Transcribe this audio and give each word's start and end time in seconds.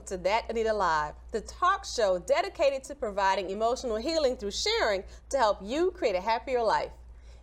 Welcome 0.00 0.16
to 0.16 0.24
That 0.24 0.50
Anita 0.50 0.72
Live, 0.72 1.12
the 1.30 1.42
talk 1.42 1.84
show 1.84 2.18
dedicated 2.18 2.82
to 2.84 2.94
providing 2.94 3.50
emotional 3.50 3.96
healing 3.96 4.34
through 4.34 4.52
sharing 4.52 5.04
to 5.28 5.36
help 5.36 5.58
you 5.62 5.90
create 5.90 6.14
a 6.14 6.22
happier 6.22 6.62
life. 6.62 6.92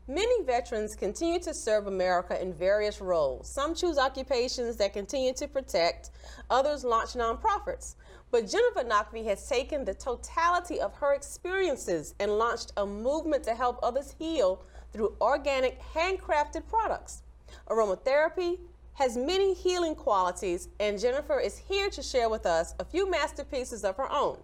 Many 0.08 0.44
veterans 0.44 0.96
continue 0.96 1.40
to 1.42 1.54
serve 1.54 1.86
America 1.86 2.42
in 2.42 2.52
various 2.52 3.00
roles. 3.00 3.48
Some 3.48 3.76
choose 3.76 4.00
occupations 4.00 4.76
that 4.78 4.94
continue 4.94 5.34
to 5.36 5.48
protect, 5.48 6.10
others 6.50 6.84
launch 6.84 7.10
nonprofits. 7.10 7.94
But 8.32 8.50
Jennifer 8.50 8.84
Nakvi 8.84 9.24
has 9.26 9.48
taken 9.48 9.86
the 9.86 9.94
totality 9.94 10.80
of 10.80 10.96
her 10.96 11.14
experiences 11.14 12.16
and 12.20 12.40
launched 12.40 12.74
a 12.76 12.88
movement 12.88 13.44
to 13.44 13.54
help 13.54 13.78
others 13.84 14.16
heal 14.18 14.64
through 14.92 15.16
organic, 15.22 15.80
handcrafted 15.94 16.68
products. 16.68 17.22
Aromatherapy, 17.70 18.58
has 18.98 19.16
many 19.16 19.54
healing 19.54 19.94
qualities, 19.94 20.70
and 20.80 21.00
Jennifer 21.00 21.40
is 21.40 21.58
here 21.58 21.88
to 21.92 22.02
share 22.02 22.30
with 22.30 22.48
us 22.48 22.74
a 22.80 22.86
few 22.86 23.10
masterpieces 23.10 23.84
of 23.84 23.96
her 23.98 24.12
own. 24.12 24.38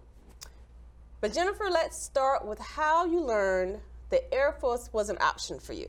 But 1.20 1.32
Jennifer, 1.32 1.68
let's 1.70 2.00
start 2.00 2.46
with 2.46 2.60
how 2.60 3.04
you 3.04 3.20
learned 3.20 3.80
the 4.10 4.32
Air 4.32 4.52
Force 4.52 4.90
was 4.92 5.08
an 5.08 5.18
option 5.20 5.58
for 5.58 5.72
you. 5.72 5.88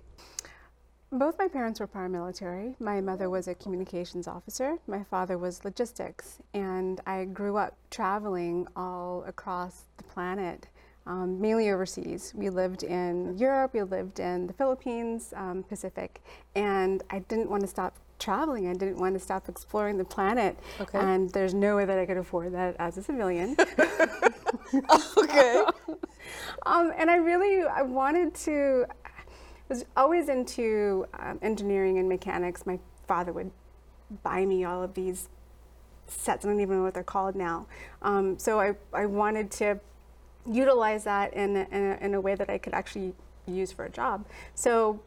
Both 1.11 1.37
my 1.37 1.47
parents 1.47 1.79
were 1.79 1.87
paramilitary. 1.87 2.73
My 2.79 3.01
mother 3.01 3.29
was 3.29 3.47
a 3.47 3.53
communications 3.53 4.27
officer. 4.27 4.77
My 4.87 5.03
father 5.03 5.37
was 5.37 5.63
logistics. 5.63 6.39
And 6.55 6.99
I 7.05 7.25
grew 7.25 7.57
up 7.57 7.75
traveling 7.91 8.65
all 8.75 9.23
across 9.27 9.83
the 9.97 10.03
planet, 10.03 10.67
um, 11.05 11.39
mainly 11.39 11.69
overseas. 11.69 12.33
We 12.35 12.49
lived 12.49 12.81
in 12.81 13.37
Europe, 13.37 13.75
we 13.75 13.83
lived 13.83 14.19
in 14.19 14.47
the 14.47 14.53
Philippines, 14.53 15.33
um, 15.35 15.63
Pacific, 15.63 16.21
and 16.55 17.03
I 17.11 17.19
didn't 17.19 17.51
want 17.51 17.61
to 17.61 17.67
stop 17.67 17.95
traveling. 18.19 18.67
I 18.67 18.73
didn't 18.73 18.97
want 18.97 19.15
to 19.15 19.19
stop 19.19 19.49
exploring 19.49 19.97
the 19.97 20.05
planet. 20.05 20.57
Okay. 20.79 20.97
And 20.97 21.29
there's 21.31 21.53
no 21.53 21.75
way 21.75 21.85
that 21.85 21.97
I 21.97 22.05
could 22.05 22.17
afford 22.17 22.53
that 22.53 22.75
as 22.79 22.97
a 22.97 23.03
civilian. 23.03 23.55
okay. 25.17 25.63
um, 26.65 26.91
and 26.97 27.09
I 27.09 27.17
really 27.17 27.63
I 27.63 27.81
wanted 27.81 28.33
to. 28.35 28.85
I 29.05 29.09
was 29.69 29.85
always 29.97 30.29
into 30.29 31.05
um, 31.17 31.39
engineering 31.41 31.97
and 31.97 32.07
mechanics. 32.07 32.65
My 32.65 32.79
father 33.07 33.33
would 33.33 33.51
buy 34.23 34.45
me 34.45 34.63
all 34.63 34.83
of 34.83 34.93
these 34.93 35.29
sets. 36.07 36.45
I 36.45 36.49
don't 36.49 36.59
even 36.59 36.77
know 36.77 36.83
what 36.83 36.93
they're 36.93 37.03
called 37.03 37.35
now. 37.35 37.67
Um, 38.01 38.37
so 38.37 38.59
I, 38.59 38.75
I 38.93 39.07
wanted 39.07 39.49
to 39.51 39.79
utilize 40.49 41.03
that 41.05 41.33
in 41.33 41.55
in, 41.55 41.91
a, 41.91 42.05
in 42.05 42.13
a 42.13 42.21
way 42.21 42.35
that 42.35 42.49
I 42.49 42.57
could 42.57 42.73
actually 42.73 43.13
use 43.47 43.71
for 43.71 43.85
a 43.85 43.89
job. 43.89 44.25
So 44.53 44.99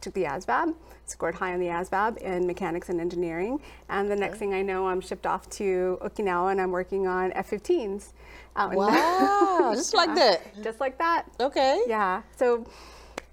took 0.00 0.14
the 0.14 0.24
ASVAB, 0.24 0.74
scored 1.06 1.34
high 1.34 1.52
on 1.52 1.60
the 1.60 1.66
ASVAB 1.66 2.18
in 2.18 2.46
mechanics 2.46 2.88
and 2.88 3.00
engineering. 3.00 3.60
And 3.88 4.08
the 4.08 4.14
okay. 4.14 4.20
next 4.20 4.38
thing 4.38 4.54
I 4.54 4.62
know, 4.62 4.88
I'm 4.88 5.00
shipped 5.00 5.26
off 5.26 5.48
to 5.50 5.98
Okinawa 6.02 6.52
and 6.52 6.60
I'm 6.60 6.70
working 6.70 7.06
on 7.06 7.32
F-15s. 7.32 8.12
wow, 8.56 9.72
just 9.74 9.94
like 9.94 10.14
that. 10.14 10.62
Just 10.62 10.80
like 10.80 10.98
that. 10.98 11.24
Okay. 11.40 11.82
Yeah. 11.86 12.22
So 12.36 12.66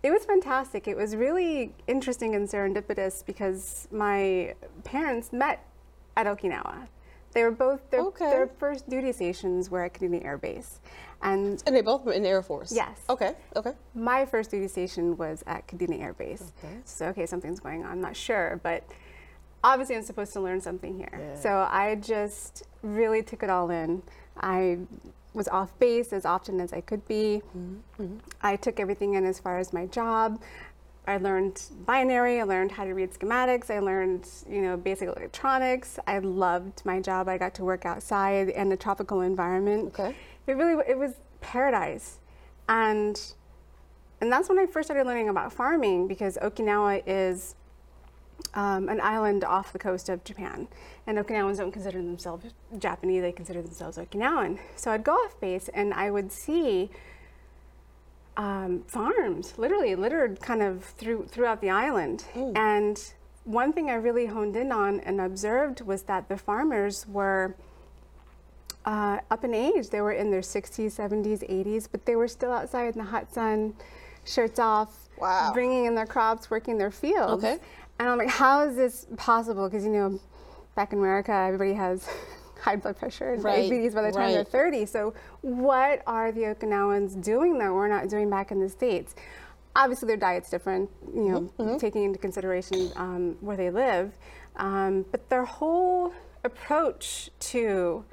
it 0.03 0.11
was 0.11 0.25
fantastic. 0.25 0.87
It 0.87 0.97
was 0.97 1.15
really 1.15 1.73
interesting 1.87 2.35
and 2.35 2.47
serendipitous 2.47 3.25
because 3.25 3.87
my 3.91 4.53
parents 4.83 5.31
met 5.31 5.65
at 6.17 6.27
Okinawa. 6.27 6.87
They 7.33 7.43
were 7.43 7.51
both 7.51 7.89
their, 7.89 8.01
okay. 8.01 8.29
their 8.29 8.47
first 8.47 8.89
duty 8.89 9.11
stations 9.11 9.69
were 9.69 9.83
at 9.83 9.93
Kadena 9.93 10.23
Air 10.23 10.37
Base. 10.37 10.79
And, 11.21 11.63
and 11.65 11.75
they 11.75 11.81
both 11.81 12.03
were 12.03 12.11
in 12.11 12.23
the 12.23 12.29
Air 12.29 12.43
Force? 12.43 12.71
Yes. 12.71 12.99
Okay, 13.09 13.33
okay. 13.55 13.71
My 13.95 14.25
first 14.25 14.51
duty 14.51 14.67
station 14.67 15.15
was 15.17 15.43
at 15.47 15.65
Kadena 15.67 16.01
Air 16.01 16.13
Base. 16.13 16.51
Okay. 16.63 16.75
So, 16.85 17.07
okay, 17.07 17.25
something's 17.25 17.59
going 17.59 17.83
on. 17.83 17.91
I'm 17.91 18.01
not 18.01 18.15
sure, 18.15 18.59
but 18.61 18.83
obviously 19.63 19.95
I'm 19.95 20.03
supposed 20.03 20.33
to 20.33 20.41
learn 20.41 20.61
something 20.61 20.97
here. 20.97 21.17
Yeah. 21.17 21.35
So 21.39 21.67
I 21.69 21.95
just 21.95 22.63
really 22.81 23.23
took 23.23 23.43
it 23.43 23.49
all 23.49 23.69
in. 23.69 24.03
I 24.41 24.79
was 25.33 25.47
off 25.47 25.77
base 25.79 26.13
as 26.13 26.25
often 26.25 26.59
as 26.59 26.73
I 26.73 26.81
could 26.81 27.07
be. 27.07 27.41
Mm-hmm. 27.57 28.03
Mm-hmm. 28.03 28.17
I 28.41 28.55
took 28.55 28.79
everything 28.79 29.15
in 29.15 29.25
as 29.25 29.39
far 29.39 29.57
as 29.57 29.73
my 29.73 29.85
job. 29.87 30.41
I 31.05 31.17
learned 31.17 31.61
binary, 31.85 32.39
I 32.39 32.43
learned 32.43 32.71
how 32.71 32.85
to 32.85 32.93
read 32.93 33.11
schematics, 33.11 33.69
I 33.69 33.79
learned, 33.79 34.27
you 34.49 34.61
know, 34.61 34.77
basic 34.77 35.09
electronics. 35.09 35.99
I 36.07 36.19
loved 36.19 36.85
my 36.85 37.01
job. 37.01 37.27
I 37.27 37.37
got 37.37 37.53
to 37.55 37.63
work 37.63 37.85
outside 37.85 38.49
in 38.49 38.71
a 38.71 38.77
tropical 38.77 39.21
environment. 39.21 39.87
Okay 39.89 40.15
it 40.47 40.53
really 40.53 40.83
it 40.87 40.97
was 40.97 41.13
paradise, 41.41 42.19
and 42.67 43.19
and 44.21 44.31
that's 44.31 44.49
when 44.49 44.59
I 44.59 44.65
first 44.65 44.87
started 44.87 45.07
learning 45.07 45.29
about 45.29 45.51
farming 45.51 46.07
because 46.07 46.37
Okinawa 46.37 47.03
is 47.05 47.55
um, 48.53 48.89
an 48.89 49.01
island 49.01 49.43
off 49.43 49.73
the 49.73 49.79
coast 49.79 50.09
of 50.09 50.23
Japan, 50.23 50.67
and 51.07 51.17
Okinawans 51.17 51.57
don't 51.57 51.71
consider 51.71 52.01
themselves 52.01 52.53
Japanese; 52.77 53.21
they 53.21 53.31
consider 53.31 53.61
themselves 53.61 53.97
Okinawan. 53.97 54.59
So 54.75 54.91
I'd 54.91 55.03
go 55.03 55.13
off 55.13 55.39
base 55.39 55.69
and 55.73 55.93
I 55.93 56.11
would 56.11 56.31
see 56.31 56.89
um, 58.37 58.83
farms, 58.87 59.53
literally 59.57 59.95
littered 59.95 60.41
kind 60.41 60.61
of 60.61 60.83
through 60.83 61.27
throughout 61.27 61.61
the 61.61 61.69
island, 61.69 62.25
mm. 62.33 62.57
and 62.57 63.13
one 63.45 63.73
thing 63.73 63.89
I 63.89 63.95
really 63.95 64.25
honed 64.25 64.55
in 64.55 64.71
on 64.71 64.99
and 65.01 65.19
observed 65.19 65.81
was 65.81 66.03
that 66.03 66.29
the 66.29 66.37
farmers 66.37 67.05
were 67.07 67.55
uh, 68.85 69.19
up 69.29 69.43
in 69.43 69.53
age. 69.53 69.89
They 69.89 70.01
were 70.01 70.13
in 70.13 70.31
their 70.31 70.41
60s, 70.41 70.97
70s, 70.97 71.49
80s, 71.49 71.87
but 71.91 72.05
they 72.05 72.15
were 72.15 72.27
still 72.27 72.51
outside 72.51 72.93
in 72.93 72.99
the 72.99 73.03
hot 73.03 73.33
sun, 73.33 73.73
shirts 74.25 74.59
off, 74.59 75.09
wow. 75.19 75.51
bringing 75.53 75.85
in 75.85 75.95
their 75.95 76.05
crops, 76.05 76.49
working 76.49 76.77
their 76.77 76.91
fields. 76.91 77.43
Okay. 77.43 77.59
And 77.99 78.09
I'm 78.09 78.17
like, 78.17 78.29
how 78.29 78.67
is 78.67 78.75
this 78.75 79.05
possible? 79.17 79.69
Because, 79.69 79.85
you 79.85 79.91
know, 79.91 80.19
back 80.75 80.93
in 80.93 80.99
America, 80.99 81.31
everybody 81.31 81.73
has 81.73 82.07
high 82.63 82.77
blood 82.77 82.97
pressure 82.97 83.33
and 83.33 83.43
right. 83.43 83.69
diabetes 83.69 83.93
by 83.93 84.01
the 84.01 84.11
time 84.11 84.21
right. 84.21 84.33
they're 84.33 84.43
30. 84.43 84.85
So, 84.85 85.13
what 85.41 86.01
are 86.07 86.31
the 86.31 86.41
Okinawans 86.41 87.21
doing 87.21 87.59
that 87.59 87.71
we're 87.71 87.89
not 87.89 88.07
doing 88.07 88.29
back 88.29 88.51
in 88.51 88.59
the 88.59 88.69
States? 88.69 89.15
Obviously, 89.75 90.07
their 90.07 90.17
diet's 90.17 90.49
different, 90.49 90.89
you 91.13 91.29
know, 91.29 91.41
mm-hmm. 91.41 91.61
mm-hmm. 91.61 91.77
taking 91.77 92.03
into 92.03 92.19
consideration 92.19 92.91
um, 92.95 93.37
where 93.41 93.57
they 93.57 93.69
live. 93.69 94.13
Um, 94.55 95.05
but 95.11 95.29
their 95.29 95.45
whole 95.45 96.13
approach 96.43 97.29
to 97.39 98.05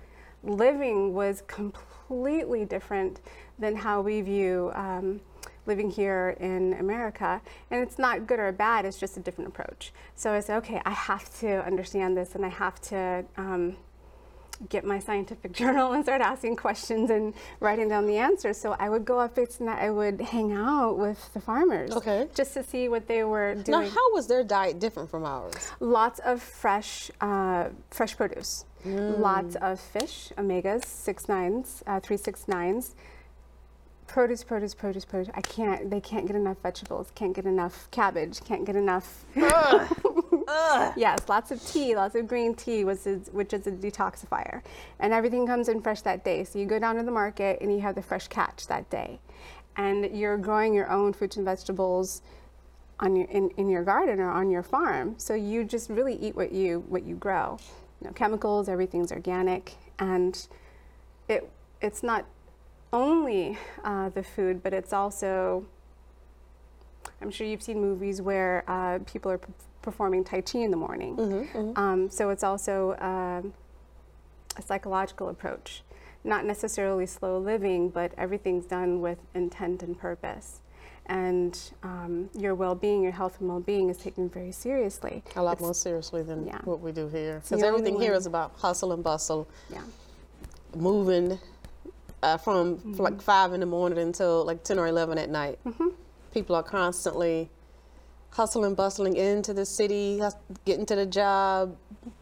living 0.43 1.15
was 1.15 1.43
completely 1.47 2.65
different 2.65 3.21
than 3.59 3.77
how 3.77 4.01
we 4.01 4.21
view 4.23 4.73
um, 4.75 5.21
living 5.67 5.91
here 5.91 6.37
in 6.41 6.73
America. 6.75 7.41
And 7.71 7.83
it's 7.83 7.99
not 7.99 8.27
good 8.27 8.41
or 8.41 8.51
bad, 8.53 8.85
it's 8.85 8.99
just 8.99 9.17
a 9.17 9.21
different 9.21 9.49
approach. 9.49 9.93
So 10.17 10.33
I 10.33 10.41
said, 10.41 10.57
okay, 10.59 10.81
I 10.85 10.93
have 10.93 11.39
to 11.41 11.65
understand 11.65 12.17
this 12.17 12.35
and 12.35 12.45
I 12.45 12.49
have 12.49 12.81
to. 12.83 13.25
Um, 13.37 13.77
get 14.69 14.85
my 14.85 14.99
scientific 14.99 15.53
journal 15.61 15.93
and 15.93 16.05
start 16.05 16.21
asking 16.21 16.57
questions 16.57 17.11
and 17.11 17.35
writing 17.61 17.89
down 17.89 18.07
the 18.07 18.17
answers. 18.17 18.61
So 18.61 18.77
I 18.79 18.89
would 18.89 19.05
go 19.05 19.19
up 19.19 19.39
and 19.39 19.71
I 19.71 19.91
would 19.91 20.21
hang 20.21 20.53
out 20.53 20.99
with 20.99 21.33
the 21.33 21.41
farmers. 21.41 21.93
Okay. 21.93 22.29
Just 22.35 22.55
to 22.55 22.63
see 22.63 22.89
what 22.89 23.07
they 23.07 23.25
were 23.25 23.55
doing. 23.55 23.81
Now, 23.81 23.89
how 23.89 24.13
was 24.13 24.27
their 24.27 24.45
diet 24.45 24.79
different 24.79 25.11
from 25.11 25.25
ours? 25.25 25.55
Lots 25.81 26.21
of 26.21 26.43
fresh, 26.43 27.11
uh, 27.21 27.69
fresh 27.91 28.17
produce. 28.17 28.65
Mm. 28.85 29.19
Lots 29.19 29.57
of 29.57 29.81
fish, 29.81 30.33
omegas, 30.39 30.85
six 30.85 31.29
nines, 31.29 31.83
uh, 31.87 32.01
three 32.01 32.17
six 32.17 32.49
nines. 32.49 32.95
Produce, 34.11 34.43
produce, 34.43 34.75
produce, 34.75 35.05
produce. 35.05 35.33
I 35.35 35.41
can't. 35.41 35.91
They 35.91 36.01
can't 36.01 36.27
get 36.27 36.35
enough 36.35 36.57
vegetables. 36.63 37.13
Can't 37.15 37.35
get 37.35 37.45
enough 37.47 37.89
cabbage. 37.91 38.41
Can't 38.45 38.65
get 38.65 38.77
enough. 38.77 39.25
Ugh. 39.37 39.97
Ugh. 40.49 40.93
Yes, 40.97 41.21
lots 41.29 41.53
of 41.53 41.65
tea, 41.65 41.95
lots 41.95 42.17
of 42.17 42.27
green 42.27 42.55
tea, 42.55 42.85
which 42.85 43.07
is, 43.07 43.29
which 43.29 43.53
is 43.53 43.69
a 43.69 43.71
detoxifier, 43.71 44.63
and 44.99 45.13
everything 45.13 45.47
comes 45.47 45.69
in 45.69 45.81
fresh 45.81 46.01
that 46.03 46.25
day. 46.25 46.43
So 46.43 46.59
you 46.59 46.67
go 46.67 46.81
down 46.81 46.97
to 46.97 47.05
the 47.05 47.13
market 47.13 47.61
and 47.61 47.73
you 47.73 47.81
have 47.83 47.95
the 47.95 48.03
fresh 48.03 48.27
catch 48.27 48.67
that 48.67 48.91
day, 48.91 49.21
and 49.77 50.05
you're 50.17 50.37
growing 50.37 50.75
your 50.75 50.91
own 50.91 51.13
fruits 51.13 51.37
and 51.37 51.45
vegetables 51.45 52.23
on 52.99 53.15
your 53.15 53.29
in, 53.29 53.51
in 53.51 53.69
your 53.69 53.85
garden 53.85 54.19
or 54.19 54.31
on 54.31 54.51
your 54.51 54.65
farm. 54.65 55.15
So 55.19 55.35
you 55.35 55.63
just 55.63 55.89
really 55.89 56.17
eat 56.17 56.35
what 56.35 56.51
you 56.51 56.81
what 56.89 57.05
you 57.05 57.15
grow 57.15 57.59
no 58.03 58.11
chemicals, 58.13 58.69
everything's 58.69 59.13
organic, 59.13 59.75
and 59.99 60.47
it 61.29 61.51
it's 61.81 62.03
not 62.03 62.25
only 62.93 63.59
uh, 63.85 64.09
the 64.11 64.23
food, 64.23 64.63
but 64.63 64.73
it's 64.73 64.93
also 64.93 65.67
I'm 67.21 67.31
sure 67.31 67.47
you've 67.47 67.63
seen 67.63 67.81
movies 67.81 68.21
where 68.23 68.65
uh, 68.67 68.99
people 69.07 69.31
are 69.31 69.39
p- 69.39 69.53
performing 69.83 70.25
Tai 70.25 70.41
Chi 70.43 70.59
in 70.61 70.71
the 70.71 70.77
morning. 70.77 71.17
Mm-hmm, 71.17 71.59
mm-hmm. 71.59 71.79
Um, 71.79 72.11
so 72.11 72.31
it's 72.31 72.43
also 72.43 72.93
uh, 72.93 73.43
a 74.57 74.63
psychological 74.63 75.29
approach, 75.29 75.83
not 76.25 76.45
necessarily 76.45 77.07
slow 77.07 77.39
living, 77.39 77.91
but 77.91 78.13
everything's 78.17 78.67
done 78.67 79.01
with 79.01 79.19
intent 79.35 79.83
and 79.83 79.99
purpose 79.99 80.61
and 81.11 81.73
um, 81.83 82.31
your 82.39 82.55
well-being, 82.55 83.03
your 83.03 83.13
health 83.13 83.41
and 83.41 83.49
well-being 83.49 83.91
is 83.91 83.97
taken 83.99 84.29
very 84.29 84.53
seriously. 84.53 85.25
A 85.35 85.43
lot 85.43 85.55
it's, 85.55 85.63
more 85.63 85.75
seriously 85.75 86.23
than 86.23 86.47
yeah. 86.47 86.61
what 86.63 86.81
we 86.81 86.93
do 86.93 87.09
here, 87.09 87.41
because 87.43 87.65
everything 87.65 88.01
here 88.01 88.15
is 88.15 88.27
about 88.27 88.53
hustle 88.57 88.93
and 88.93 89.03
bustle. 89.03 89.49
Yeah. 89.69 89.83
Moving 90.77 91.41
uh, 92.23 92.37
from 92.37 92.77
mm-hmm. 92.77 93.01
like 93.01 93.23
five 93.23 93.53
in 93.53 93.61
the 93.61 93.67
morning 93.67 93.99
until 93.99 94.45
like 94.45 94.65
ten 94.65 94.79
or 94.79 94.87
eleven 94.87 95.19
at 95.19 95.31
night. 95.31 95.59
Mm-hmm. 95.67 95.89
People 96.33 96.57
are 96.57 96.63
constantly 96.63 97.51
hustling, 98.31 98.75
bustling 98.75 99.17
into 99.17 99.53
the 99.53 99.67
city, 99.67 100.21
getting 100.65 100.87
to 100.87 100.95
the 100.95 101.07
job. 101.07 101.77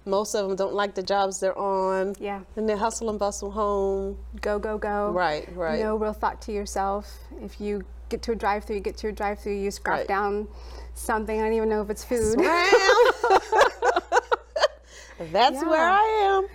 Most 0.06 0.34
of 0.34 0.48
them 0.48 0.56
don't 0.56 0.74
like 0.74 0.94
the 0.94 1.02
jobs 1.02 1.40
they're 1.40 1.56
on. 1.56 2.14
Yeah. 2.18 2.40
And 2.56 2.68
they 2.68 2.76
hustle 2.76 3.10
and 3.10 3.18
bustle 3.18 3.50
home. 3.50 4.18
Go, 4.40 4.58
go, 4.58 4.78
go. 4.78 5.10
Right, 5.10 5.48
right. 5.54 5.80
No 5.80 5.96
real 5.96 6.12
thought 6.12 6.40
to 6.42 6.52
yourself. 6.52 7.12
If 7.42 7.60
you 7.60 7.84
get 8.08 8.22
to 8.22 8.32
a 8.32 8.34
drive 8.34 8.64
through, 8.64 8.76
you 8.76 8.82
get 8.82 8.96
to 8.98 9.08
a 9.08 9.12
drive 9.12 9.40
through, 9.40 9.54
you 9.54 9.70
scarf 9.70 9.98
Right. 9.98 10.08
down 10.08 10.48
something. 10.94 11.38
I 11.38 11.44
don't 11.44 11.52
even 11.52 11.68
know 11.68 11.82
if 11.82 11.90
it's 11.90 12.04
food. 12.04 12.38
That's 15.32 15.62
where 15.64 15.88
I 15.88 16.02
am. 16.22 16.46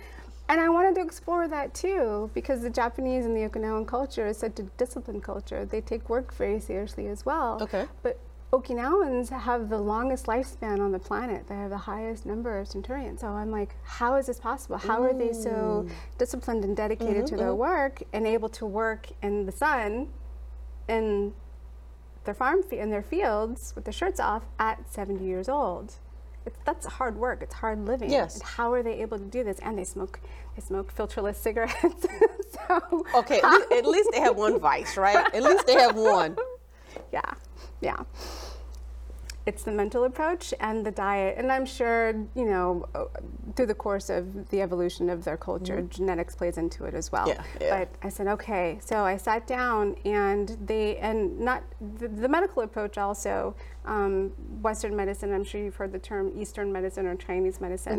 And 0.54 0.60
I 0.60 0.68
wanted 0.68 0.94
to 0.94 1.00
explore 1.00 1.48
that 1.48 1.74
too, 1.74 2.30
because 2.32 2.62
the 2.62 2.70
Japanese 2.70 3.26
and 3.26 3.36
the 3.36 3.40
Okinawan 3.40 3.88
culture 3.88 4.24
is 4.28 4.36
such 4.38 4.60
a 4.60 4.62
disciplined 4.78 5.24
culture. 5.24 5.64
They 5.64 5.80
take 5.80 6.08
work 6.08 6.32
very 6.32 6.60
seriously 6.60 7.08
as 7.08 7.26
well. 7.26 7.58
Okay. 7.60 7.86
But 8.04 8.20
Okinawans 8.52 9.30
have 9.30 9.68
the 9.68 9.78
longest 9.78 10.26
lifespan 10.26 10.78
on 10.78 10.92
the 10.92 11.00
planet. 11.00 11.48
They 11.48 11.56
have 11.56 11.70
the 11.70 11.76
highest 11.76 12.24
number 12.24 12.56
of 12.56 12.68
centurions. 12.68 13.22
So 13.22 13.26
I'm 13.26 13.50
like, 13.50 13.74
how 13.82 14.14
is 14.14 14.26
this 14.26 14.38
possible? 14.38 14.76
How 14.76 15.02
are 15.02 15.12
they 15.12 15.32
so 15.32 15.88
disciplined 16.18 16.64
and 16.64 16.76
dedicated 16.76 17.24
mm-hmm, 17.24 17.34
to 17.34 17.36
their 17.36 17.48
mm-hmm. 17.48 17.58
work 17.58 18.02
and 18.12 18.24
able 18.24 18.50
to 18.50 18.64
work 18.64 19.08
in 19.24 19.46
the 19.46 19.52
sun 19.52 20.06
in 20.88 21.32
their 22.26 22.34
farm 22.34 22.62
fe- 22.62 22.78
in 22.78 22.90
their 22.90 23.02
fields 23.02 23.72
with 23.74 23.86
their 23.86 23.92
shirts 23.92 24.20
off 24.20 24.44
at 24.60 24.88
70 24.88 25.24
years 25.24 25.48
old? 25.48 25.94
It's, 26.46 26.58
that's 26.64 26.86
hard 26.86 27.16
work. 27.16 27.42
It's 27.42 27.54
hard 27.54 27.86
living. 27.86 28.10
Yes. 28.10 28.34
And 28.34 28.42
how 28.42 28.72
are 28.72 28.82
they 28.82 29.00
able 29.00 29.18
to 29.18 29.24
do 29.24 29.44
this? 29.44 29.58
And 29.60 29.78
they 29.78 29.84
smoke 29.84 30.20
they 30.56 30.62
smoke 30.62 30.94
filterless 30.94 31.36
cigarettes. 31.36 31.74
so 32.68 33.06
Okay, 33.14 33.40
at 33.40 33.50
least, 33.50 33.72
at 33.72 33.86
least 33.86 34.08
they 34.12 34.20
have 34.20 34.36
one 34.36 34.60
vice, 34.60 34.96
right? 34.96 35.34
At 35.34 35.42
least 35.42 35.66
they 35.66 35.74
have 35.74 35.96
one. 35.96 36.36
yeah, 37.12 37.32
yeah. 37.80 38.02
It's 39.46 39.62
the 39.62 39.72
mental 39.72 40.04
approach 40.04 40.54
and 40.58 40.86
the 40.86 40.90
diet, 40.90 41.36
and 41.36 41.52
I'm 41.52 41.66
sure 41.66 42.14
you 42.34 42.46
know 42.46 42.86
through 43.54 43.66
the 43.66 43.74
course 43.74 44.08
of 44.08 44.48
the 44.48 44.62
evolution 44.62 45.10
of 45.10 45.24
their 45.24 45.36
culture, 45.36 45.82
genetics 45.82 46.34
plays 46.34 46.56
into 46.56 46.84
it 46.86 46.94
as 46.94 47.12
well. 47.12 47.28
Yeah, 47.28 47.42
yeah. 47.60 47.78
But 47.78 47.88
I 48.02 48.08
said, 48.08 48.26
okay, 48.28 48.78
so 48.82 49.04
I 49.04 49.18
sat 49.18 49.46
down, 49.46 49.96
and 50.06 50.56
they 50.64 50.96
and 50.96 51.38
not 51.38 51.62
the, 51.98 52.08
the 52.08 52.28
medical 52.28 52.62
approach 52.62 52.96
also. 52.96 53.54
Um, 53.84 54.30
Western 54.62 54.96
medicine, 54.96 55.34
I'm 55.34 55.44
sure 55.44 55.60
you've 55.60 55.76
heard 55.76 55.92
the 55.92 55.98
term 55.98 56.32
Eastern 56.34 56.72
medicine 56.72 57.06
or 57.06 57.14
Chinese 57.16 57.60
medicine. 57.60 57.98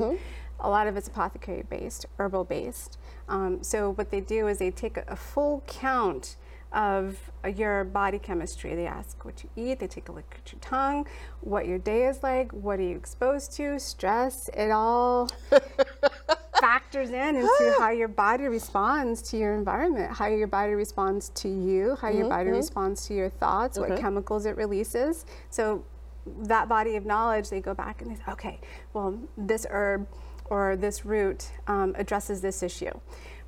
A 0.62 0.70
lot 0.70 0.88
of 0.88 0.98
it's 0.98 1.08
apothecary 1.08 1.64
based, 1.70 2.08
herbal 2.18 2.46
based. 2.46 2.98
Um, 3.30 3.62
so 3.62 3.92
what 3.94 4.10
they 4.10 4.22
do 4.22 4.48
is 4.48 4.58
they 4.58 4.72
take 4.72 4.98
a, 4.98 5.04
a 5.08 5.16
full 5.16 5.64
count 5.68 6.38
of 6.72 7.18
your 7.56 7.84
body 7.84 8.20
chemistry. 8.20 8.76
They 8.76 8.88
ask 8.88 9.24
what 9.24 9.44
you 9.44 9.50
eat, 9.56 9.80
they 9.80 9.88
take 9.88 10.10
a 10.10 10.12
look 10.12 10.36
at 10.38 10.52
your 10.52 10.60
tongue, 10.62 11.08
what 11.42 11.68
your 11.68 11.78
day 11.78 12.08
is 12.08 12.24
like, 12.24 12.52
what 12.52 12.80
are 12.80 12.84
you 12.84 12.96
exposed 12.96 13.54
to, 13.54 13.80
stress, 13.80 14.50
it 14.50 14.72
all 14.72 15.30
factors 16.60 17.10
in 17.10 17.36
into 17.36 17.76
how 17.80 17.92
your 17.92 18.08
body 18.08 18.46
responds 18.46 19.22
to 19.22 19.38
your 19.38 19.54
environment, 19.54 20.12
how 20.12 20.28
your 20.28 20.48
body 20.48 20.74
responds 20.74 21.30
to 21.30 21.48
you, 21.50 21.96
how 22.02 22.10
your 22.10 22.30
body 22.30 22.50
responds 22.58 23.06
to 23.08 23.14
your 23.14 23.30
thoughts, 23.30 23.78
what 23.78 23.90
chemicals 24.00 24.46
it 24.46 24.56
releases. 24.58 25.26
So 25.50 25.86
that 26.26 26.68
body 26.68 26.96
of 26.96 27.06
knowledge, 27.06 27.50
they 27.50 27.62
go 27.62 27.74
back 27.74 28.02
and 28.02 28.12
they 28.12 28.16
say, 28.16 28.24
okay, 28.30 28.60
well, 28.94 29.18
this 29.38 29.66
herb 29.70 30.08
or 30.46 30.76
this 30.76 31.06
root 31.06 31.52
um, 31.68 31.94
addresses 31.98 32.42
this 32.42 32.64
issue. 32.64 32.92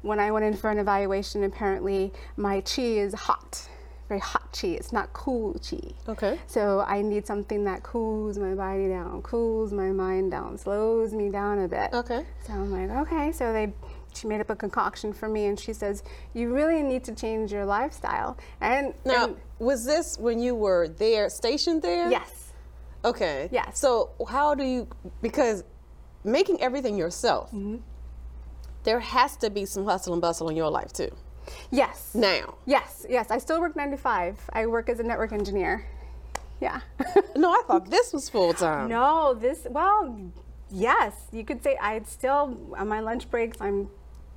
When 0.02 0.20
I 0.20 0.32
went 0.32 0.46
in 0.46 0.56
for 0.56 0.70
an 0.70 0.78
evaluation, 0.80 1.44
apparently 1.44 2.14
my 2.38 2.62
chi 2.62 2.82
is 2.84 3.14
hot, 3.14 3.68
very 4.08 4.20
hot 4.20 4.58
chi. 4.60 4.68
It's 4.70 4.92
not 4.94 5.12
cool 5.14 5.56
chi. 5.56 5.80
Okay. 6.08 6.40
So 6.48 6.84
I 6.88 7.02
need 7.02 7.26
something 7.26 7.64
that 7.66 7.84
cools 7.84 8.38
my 8.38 8.54
body 8.54 8.88
down, 8.88 9.22
cools 9.22 9.74
my 9.74 9.92
mind 9.92 10.32
down, 10.32 10.58
slows 10.58 11.14
me 11.14 11.30
down 11.30 11.60
a 11.60 11.68
bit. 11.68 11.90
Okay. 11.94 12.26
So 12.46 12.54
I'm 12.54 12.72
like, 12.72 12.90
okay. 13.08 13.32
So 13.32 13.52
they, 13.52 13.74
she 14.14 14.28
made 14.28 14.40
up 14.40 14.50
a 14.50 14.56
concoction 14.56 15.14
for 15.14 15.28
me, 15.28 15.46
and 15.46 15.60
she 15.60 15.74
says, 15.74 16.04
you 16.34 16.54
really 16.54 16.82
need 16.84 17.04
to 17.06 17.14
change 17.16 17.52
your 17.52 17.66
lifestyle. 17.66 18.38
And 18.62 18.94
Now, 19.06 19.26
and- 19.26 19.38
was 19.60 19.84
this 19.86 20.18
when 20.18 20.40
you 20.40 20.56
were 20.56 20.88
there, 20.88 21.30
stationed 21.30 21.82
there? 21.82 22.10
yes, 22.12 22.54
Okay. 23.06 23.48
Yes. 23.52 23.80
So 23.80 24.10
how 24.30 24.54
do 24.56 24.64
you 24.64 24.88
because 25.22 25.64
making 26.24 26.62
everything 26.62 26.98
yourself, 26.98 27.50
Mm-hmm. 27.52 27.78
There 28.88 29.02
has 29.02 29.36
to 29.44 29.50
be 29.50 29.66
some 29.66 29.84
hustle 29.86 30.14
and 30.14 30.22
bustle 30.22 30.48
in 30.52 30.56
your 30.56 30.72
life 30.80 30.92
too. 30.94 31.12
yes, 31.72 32.12
Now. 32.14 32.56
yes, 32.66 33.06
yes. 33.10 33.26
I 33.36 33.38
still 33.46 33.60
work 33.60 33.76
nine 33.76 33.92
to 33.92 33.98
five. 33.98 34.36
I 34.54 34.66
work 34.66 34.88
as 34.90 35.00
a 35.00 35.04
network 35.04 35.32
engineer. 35.34 35.86
Yeah. 36.62 36.80
No, 37.36 37.50
I 37.52 37.62
thought 37.68 37.90
this 37.98 38.14
was 38.14 38.30
full 38.30 38.54
time. 38.54 38.88
no, 38.90 39.34
this 39.46 39.60
well, 39.70 40.00
yes. 40.72 41.14
You 41.32 41.44
could 41.50 41.62
say 41.66 41.74
I'd 41.90 42.08
still 42.08 42.44
on 42.82 42.88
my 42.88 43.00
lunch 43.10 43.30
breaks. 43.30 43.58
I'm 43.62 43.90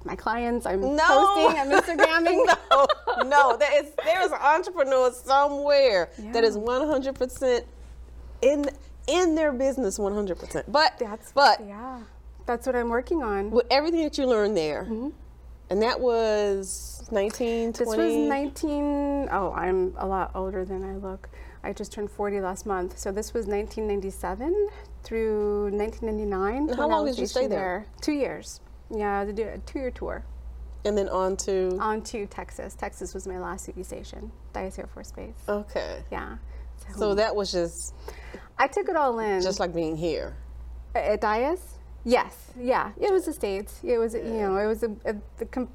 my 0.05 0.17
clients. 0.17 0.67
I'm 0.67 0.81
No. 1.01 1.07
posting. 1.15 1.59
I'm 1.61 1.71
Instagramming. 1.81 2.41
no, 2.73 2.87
no, 3.37 3.57
there 3.57 3.75
is 3.83 3.87
there 4.05 4.21
is 4.27 4.31
an 4.33 4.43
entrepreneur 4.57 5.07
somewhere 5.13 6.11
that 6.35 6.43
is 6.45 6.55
one 6.59 6.87
hundred 6.93 7.15
percent 7.23 7.65
in 8.43 8.59
in 9.07 9.35
their 9.35 9.53
business 9.53 9.99
one 9.99 10.15
hundred 10.15 10.39
percent. 10.43 10.71
But 10.71 10.91
That's 10.99 11.33
but 11.33 11.57
yeah. 11.67 12.01
That's 12.51 12.67
what 12.67 12.75
I'm 12.75 12.89
working 12.89 13.23
on. 13.23 13.53
with 13.53 13.67
everything 13.71 14.03
that 14.03 14.19
you 14.19 14.27
learned 14.27 14.57
there, 14.57 14.83
mm-hmm. 14.83 15.11
and 15.71 15.83
that 15.83 16.01
was 16.01 17.07
nineteen 17.13 17.71
This 17.71 17.87
was 17.87 17.99
19. 17.99 19.29
Oh, 19.31 19.53
I'm 19.53 19.95
a 19.97 20.05
lot 20.05 20.33
older 20.35 20.65
than 20.65 20.83
I 20.83 20.97
look. 20.97 21.29
I 21.63 21.73
just 21.73 21.93
turned 21.93 22.11
40 22.11 22.41
last 22.41 22.67
month. 22.67 22.99
So 22.99 23.13
this 23.13 23.33
was 23.33 23.47
1997 23.47 24.69
through 25.05 25.71
1999. 25.71 26.77
how 26.77 26.89
long 26.89 27.07
did 27.07 27.19
you 27.19 27.27
stay 27.27 27.43
stationed 27.43 27.53
there? 27.53 27.87
Two 28.01 28.15
years. 28.15 28.61
Yeah, 28.91 29.25
to 29.25 29.33
do 29.33 29.45
a 29.45 29.59
two-year 29.59 29.93
tour 29.93 30.25
and 30.85 30.99
then 30.99 31.09
on 31.09 31.37
to 31.37 31.79
on 31.81 32.03
to 32.03 32.27
Texas. 32.27 32.75
Texas 32.75 33.15
was 33.15 33.29
my 33.29 33.39
last 33.39 33.67
duty 33.67 33.85
station, 33.85 34.33
Dyess 34.53 34.77
Air 34.77 34.89
Force 34.89 35.13
Base. 35.13 35.35
okay. 35.49 36.03
Yeah. 36.11 36.39
So 36.97 37.15
that 37.15 37.37
was 37.37 37.53
just 37.53 37.95
I 38.59 38.67
took 38.67 38.89
it 38.89 38.97
all 38.97 39.21
in. 39.21 39.41
just 39.41 39.61
like 39.61 39.73
being 39.73 39.97
here. 39.97 40.35
At 40.97 41.21
Dyess? 41.21 41.61
Yes, 42.05 42.53
yeah. 42.59 42.93
It 42.99 43.13
was 43.13 43.27
the 43.27 43.33
States. 43.33 43.81
It 43.85 43.99
was, 43.99 44.15
you 44.15 44.23
know, 44.23 44.57
it 44.57 44.67
was 44.67 44.83
a, 44.83 44.91
a, 45.05 45.15
a 45.41 45.45
com- 45.47 45.69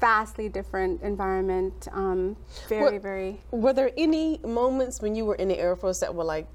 vastly 0.00 0.48
different 0.48 1.02
environment. 1.02 1.88
Um, 1.92 2.36
very, 2.68 2.82
What- 2.94 3.02
very. 3.02 3.40
Were 3.50 3.72
there 3.72 3.90
any 3.96 4.38
moments 4.44 5.02
when 5.02 5.14
you 5.14 5.24
were 5.24 5.34
in 5.34 5.48
the 5.48 5.58
Air 5.58 5.74
Force 5.76 5.98
that 6.00 6.14
were 6.14 6.24
like 6.24 6.46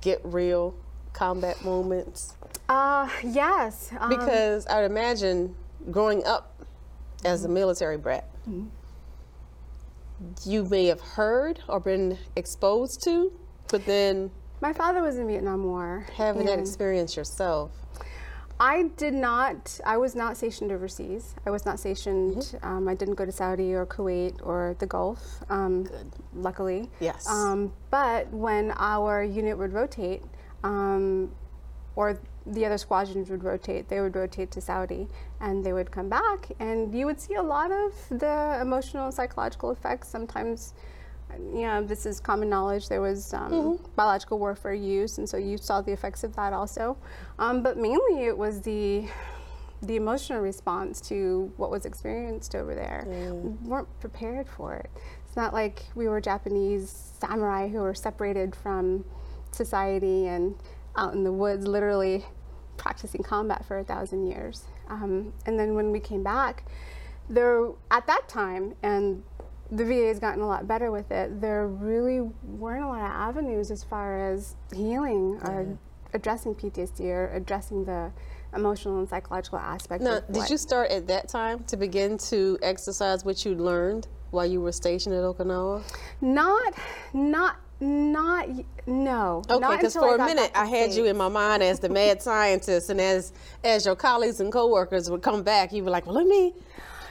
get 0.00 0.20
real 0.24 0.74
combat 1.12 1.64
moments? 1.64 2.34
Uh, 2.68 3.08
yes. 3.24 3.90
Um, 3.98 4.08
Because 4.10 4.66
I 4.68 4.80
would 4.82 4.90
imagine 4.90 5.56
growing 5.90 6.24
up 6.24 6.64
as 7.24 7.44
a 7.44 7.48
military 7.48 7.96
brat, 7.98 8.28
you 10.44 10.64
may 10.64 10.86
have 10.86 11.00
heard 11.00 11.60
or 11.68 11.80
been 11.80 12.18
exposed 12.36 13.02
to, 13.04 13.32
but 13.68 13.84
then 13.86 14.30
my 14.60 14.72
father 14.72 15.02
was 15.02 15.16
in 15.16 15.26
Vietnam 15.26 15.64
War. 15.64 16.06
having 16.14 16.44
that 16.46 16.58
experience 16.58 17.16
yourself. 17.16 17.70
I 18.60 18.90
did 18.98 19.14
not, 19.14 19.80
I 19.86 19.96
was 19.96 20.14
not 20.14 20.36
stationed 20.36 20.70
overseas. 20.70 21.34
I 21.46 21.50
was 21.50 21.64
not 21.64 21.80
stationed, 21.80 22.36
Mm-hmm. 22.36 22.66
um, 22.66 22.88
I 22.88 22.94
didn't 22.94 23.14
go 23.14 23.24
to 23.24 23.32
Saudi 23.32 23.72
or 23.72 23.86
Kuwait 23.86 24.34
or 24.42 24.76
the 24.78 24.86
Gulf, 24.86 25.20
um, 25.48 25.88
luckily. 26.34 26.90
Yes. 27.00 27.26
Um, 27.26 27.72
but 27.90 28.28
when 28.30 28.72
our 28.76 29.24
unit 29.24 29.56
would 29.56 29.72
rotate, 29.72 30.22
um, 30.62 31.30
or 31.96 32.20
the 32.46 32.66
other 32.66 32.76
squadrons 32.78 33.30
would 33.30 33.44
rotate, 33.44 33.88
they 33.88 34.00
would 34.00 34.14
rotate 34.14 34.50
to 34.52 34.60
Saudi 34.60 35.08
and 35.40 35.64
they 35.64 35.72
would 35.72 35.90
come 35.90 36.08
back, 36.10 36.48
and 36.60 36.94
you 36.94 37.06
would 37.06 37.18
see 37.20 37.34
a 37.34 37.42
lot 37.42 37.70
of 37.72 37.92
the 38.10 38.58
emotional 38.60 39.06
and 39.06 39.14
psychological 39.14 39.70
effects. 39.70 40.08
Sometimes, 40.08 40.74
you 41.38 41.62
know, 41.62 41.82
this 41.82 42.06
is 42.06 42.20
common 42.20 42.48
knowledge. 42.48 42.88
There 42.88 43.00
was 43.00 43.32
um, 43.34 43.78
biological 43.96 44.38
warfare 44.38 44.74
used, 44.74 45.18
and 45.18 45.28
so 45.28 45.36
you 45.36 45.58
saw 45.58 45.80
the 45.80 45.92
effects 45.92 46.24
of 46.24 46.34
that 46.36 46.52
also. 46.52 46.96
Um, 47.38 47.62
but 47.62 47.76
mainly, 47.76 48.24
it 48.24 48.36
was 48.36 48.60
the 48.60 49.08
the 49.82 49.96
emotional 49.96 50.40
response 50.40 51.00
to 51.00 51.50
what 51.56 51.70
was 51.70 51.86
experienced 51.86 52.54
over 52.54 52.74
there. 52.74 53.04
We 53.06 53.68
weren't 53.68 54.00
prepared 54.00 54.46
for 54.46 54.74
it. 54.74 54.90
It's 55.26 55.36
not 55.36 55.54
like 55.54 55.84
we 55.94 56.06
were 56.06 56.20
Japanese 56.20 57.14
samurai 57.20 57.68
who 57.68 57.78
were 57.78 57.94
separated 57.94 58.54
from 58.54 59.04
society 59.52 60.26
and 60.26 60.54
out 60.96 61.14
in 61.14 61.24
the 61.24 61.32
woods, 61.32 61.66
literally 61.66 62.24
practicing 62.76 63.22
combat 63.22 63.64
for 63.64 63.78
a 63.78 63.84
thousand 63.84 64.26
years. 64.26 64.64
Um, 64.88 65.32
and 65.46 65.58
then 65.58 65.74
when 65.74 65.92
we 65.92 66.00
came 66.00 66.22
back, 66.22 66.64
there 67.28 67.68
at 67.90 68.06
that 68.06 68.28
time, 68.28 68.74
and 68.82 69.22
the 69.70 69.84
VA 69.84 70.06
has 70.08 70.18
gotten 70.18 70.42
a 70.42 70.46
lot 70.46 70.66
better 70.66 70.90
with 70.90 71.10
it. 71.10 71.40
There 71.40 71.66
really 71.66 72.20
weren't 72.20 72.84
a 72.84 72.88
lot 72.88 73.00
of 73.00 73.10
avenues 73.10 73.70
as 73.70 73.84
far 73.84 74.32
as 74.32 74.56
healing 74.74 75.40
or 75.44 75.78
addressing 76.12 76.54
PTSD 76.54 77.04
or 77.10 77.30
addressing 77.32 77.84
the 77.84 78.10
emotional 78.54 78.98
and 78.98 79.08
psychological 79.08 79.58
aspect. 79.58 80.02
Now, 80.02 80.20
did 80.20 80.36
what- 80.36 80.50
you 80.50 80.56
start 80.56 80.90
at 80.90 81.06
that 81.06 81.28
time 81.28 81.62
to 81.64 81.76
begin 81.76 82.18
to 82.18 82.58
exercise 82.62 83.24
what 83.24 83.44
you 83.44 83.54
learned 83.54 84.08
while 84.32 84.46
you 84.46 84.60
were 84.60 84.72
stationed 84.72 85.14
at 85.14 85.22
Okinawa? 85.22 85.82
Not, 86.20 86.74
not 87.12 87.56
Not 87.82 88.46
no. 88.86 89.42
Okay, 89.48 89.76
because 89.76 89.94
for 89.94 90.14
a 90.14 90.18
minute 90.18 90.50
I 90.54 90.66
had 90.66 90.92
you 90.92 91.06
in 91.06 91.16
my 91.16 91.28
mind 91.28 91.62
as 91.62 91.80
the 91.80 91.88
mad 91.88 92.20
scientist, 92.20 92.90
and 92.90 93.00
as 93.00 93.32
as 93.64 93.86
your 93.86 93.96
colleagues 93.96 94.38
and 94.38 94.52
coworkers 94.52 95.10
would 95.10 95.22
come 95.22 95.42
back, 95.42 95.72
you 95.72 95.82
were 95.82 95.90
like, 95.90 96.04
"Well, 96.04 96.14
let 96.14 96.26
me, 96.26 96.52
let 96.52 96.54
me 96.54 96.60
make- 96.60 96.64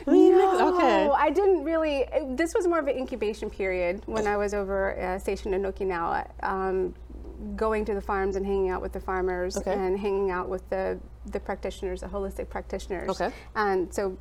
No, 0.08 0.76
okay." 0.76 1.10
I 1.14 1.30
didn't 1.30 1.64
really. 1.64 2.06
it- 2.12 2.38
This 2.38 2.54
was 2.56 2.68
more 2.68 2.80
of 2.80 2.88
an 2.88 2.96
incubation 2.98 3.50
period 3.50 4.04
when 4.06 4.28
I 4.28 4.38
was 4.38 4.54
over 4.54 4.98
uh, 5.00 5.20
stationed 5.20 5.54
in 5.56 5.64
Okinawa, 5.64 6.28
um, 6.44 6.94
going 7.56 7.86
to 7.86 7.94
the 7.94 8.02
farms 8.02 8.36
and 8.36 8.46
hanging 8.46 8.70
out 8.70 8.82
with 8.82 8.92
the 8.92 9.00
farmers 9.00 9.58
Okay. 9.58 9.74
and 9.74 9.98
hanging 10.00 10.30
out 10.32 10.50
with 10.50 10.68
the 10.70 11.00
the 11.26 11.40
practitioners, 11.40 12.02
the 12.02 12.08
holistic 12.08 12.50
practitioners. 12.50 13.10
Okay. 13.10 13.32
And 13.56 13.94
so 13.94 14.18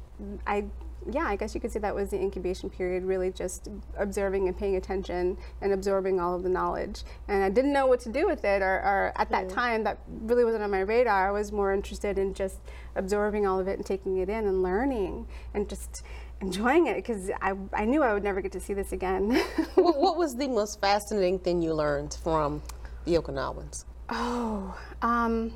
I. 0.46 0.64
Yeah, 1.10 1.24
I 1.24 1.36
guess 1.36 1.54
you 1.54 1.60
could 1.60 1.72
say 1.72 1.78
that 1.78 1.94
was 1.94 2.10
the 2.10 2.20
incubation 2.20 2.68
period, 2.70 3.04
really 3.04 3.30
just 3.30 3.68
observing 3.96 4.48
and 4.48 4.56
paying 4.56 4.76
attention 4.76 5.38
and 5.60 5.72
absorbing 5.72 6.20
all 6.20 6.34
of 6.34 6.42
the 6.42 6.48
knowledge. 6.48 7.02
And 7.28 7.42
I 7.42 7.50
didn't 7.50 7.72
know 7.72 7.86
what 7.86 8.00
to 8.00 8.08
do 8.10 8.26
with 8.26 8.44
it, 8.44 8.62
or, 8.62 8.74
or 8.74 9.12
at 9.16 9.30
that 9.30 9.48
time, 9.48 9.84
that 9.84 9.98
really 10.08 10.44
wasn't 10.44 10.64
on 10.64 10.70
my 10.70 10.80
radar. 10.80 11.28
I 11.28 11.30
was 11.30 11.52
more 11.52 11.72
interested 11.72 12.18
in 12.18 12.34
just 12.34 12.58
absorbing 12.96 13.46
all 13.46 13.60
of 13.60 13.68
it 13.68 13.76
and 13.78 13.86
taking 13.86 14.18
it 14.18 14.28
in 14.28 14.46
and 14.46 14.62
learning 14.62 15.26
and 15.54 15.68
just 15.68 16.02
enjoying 16.40 16.86
it 16.86 16.96
because 16.96 17.30
I, 17.40 17.54
I 17.72 17.84
knew 17.84 18.02
I 18.02 18.12
would 18.12 18.24
never 18.24 18.40
get 18.40 18.52
to 18.52 18.60
see 18.60 18.74
this 18.74 18.92
again. 18.92 19.30
what, 19.74 19.98
what 19.98 20.16
was 20.16 20.36
the 20.36 20.48
most 20.48 20.80
fascinating 20.80 21.38
thing 21.38 21.62
you 21.62 21.74
learned 21.74 22.18
from 22.22 22.62
the 23.04 23.14
Okinawans? 23.14 23.84
oh, 24.10 24.78
um, 25.02 25.52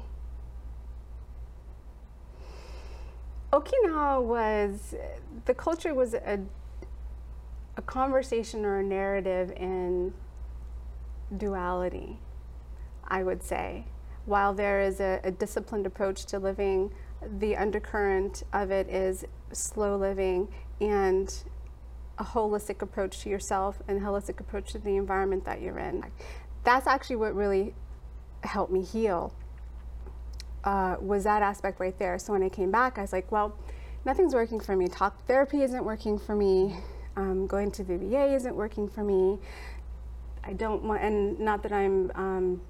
Okinawa 3.52 4.22
was, 4.22 4.94
the 5.44 5.52
culture 5.52 5.92
was 5.92 6.14
a, 6.14 6.40
a 7.76 7.82
conversation 7.82 8.64
or 8.64 8.78
a 8.78 8.82
narrative 8.82 9.52
in 9.52 10.14
duality, 11.36 12.18
I 13.06 13.22
would 13.22 13.42
say. 13.42 13.84
While 14.24 14.54
there 14.54 14.80
is 14.80 15.00
a, 15.00 15.20
a 15.22 15.30
disciplined 15.30 15.86
approach 15.86 16.24
to 16.26 16.38
living, 16.38 16.92
the 17.38 17.56
undercurrent 17.56 18.42
of 18.52 18.70
it 18.70 18.88
is 18.88 19.24
slow 19.52 19.96
living 19.96 20.48
and 20.80 21.32
a 22.18 22.24
holistic 22.24 22.82
approach 22.82 23.20
to 23.20 23.28
yourself 23.28 23.82
and 23.86 24.00
holistic 24.00 24.40
approach 24.40 24.72
to 24.72 24.78
the 24.78 24.96
environment 24.96 25.44
that 25.44 25.60
you're 25.60 25.78
in. 25.78 26.04
That's 26.64 26.86
actually 26.86 27.16
what 27.16 27.34
really 27.34 27.74
helped 28.44 28.72
me 28.72 28.82
heal. 28.82 29.34
Uh, 30.64 30.96
was 31.00 31.24
that 31.24 31.42
aspect 31.42 31.80
right 31.80 31.98
there. 31.98 32.18
So 32.18 32.32
when 32.32 32.42
I 32.42 32.48
came 32.48 32.70
back, 32.70 32.98
I 32.98 33.02
was 33.02 33.12
like, 33.12 33.32
well, 33.32 33.56
nothing's 34.04 34.34
working 34.34 34.60
for 34.60 34.76
me. 34.76 34.88
Talk 34.88 35.26
therapy 35.26 35.62
isn't 35.62 35.84
working 35.84 36.18
for 36.18 36.36
me. 36.36 36.76
Um, 37.16 37.46
going 37.46 37.70
to 37.72 37.84
VBA 37.84 38.34
isn't 38.36 38.54
working 38.54 38.88
for 38.88 39.02
me. 39.02 39.38
I 40.44 40.52
don't 40.52 40.82
want, 40.82 41.02
and 41.02 41.38
not 41.38 41.62
that 41.62 41.72
I'm 41.72 42.10
um, 42.14 42.60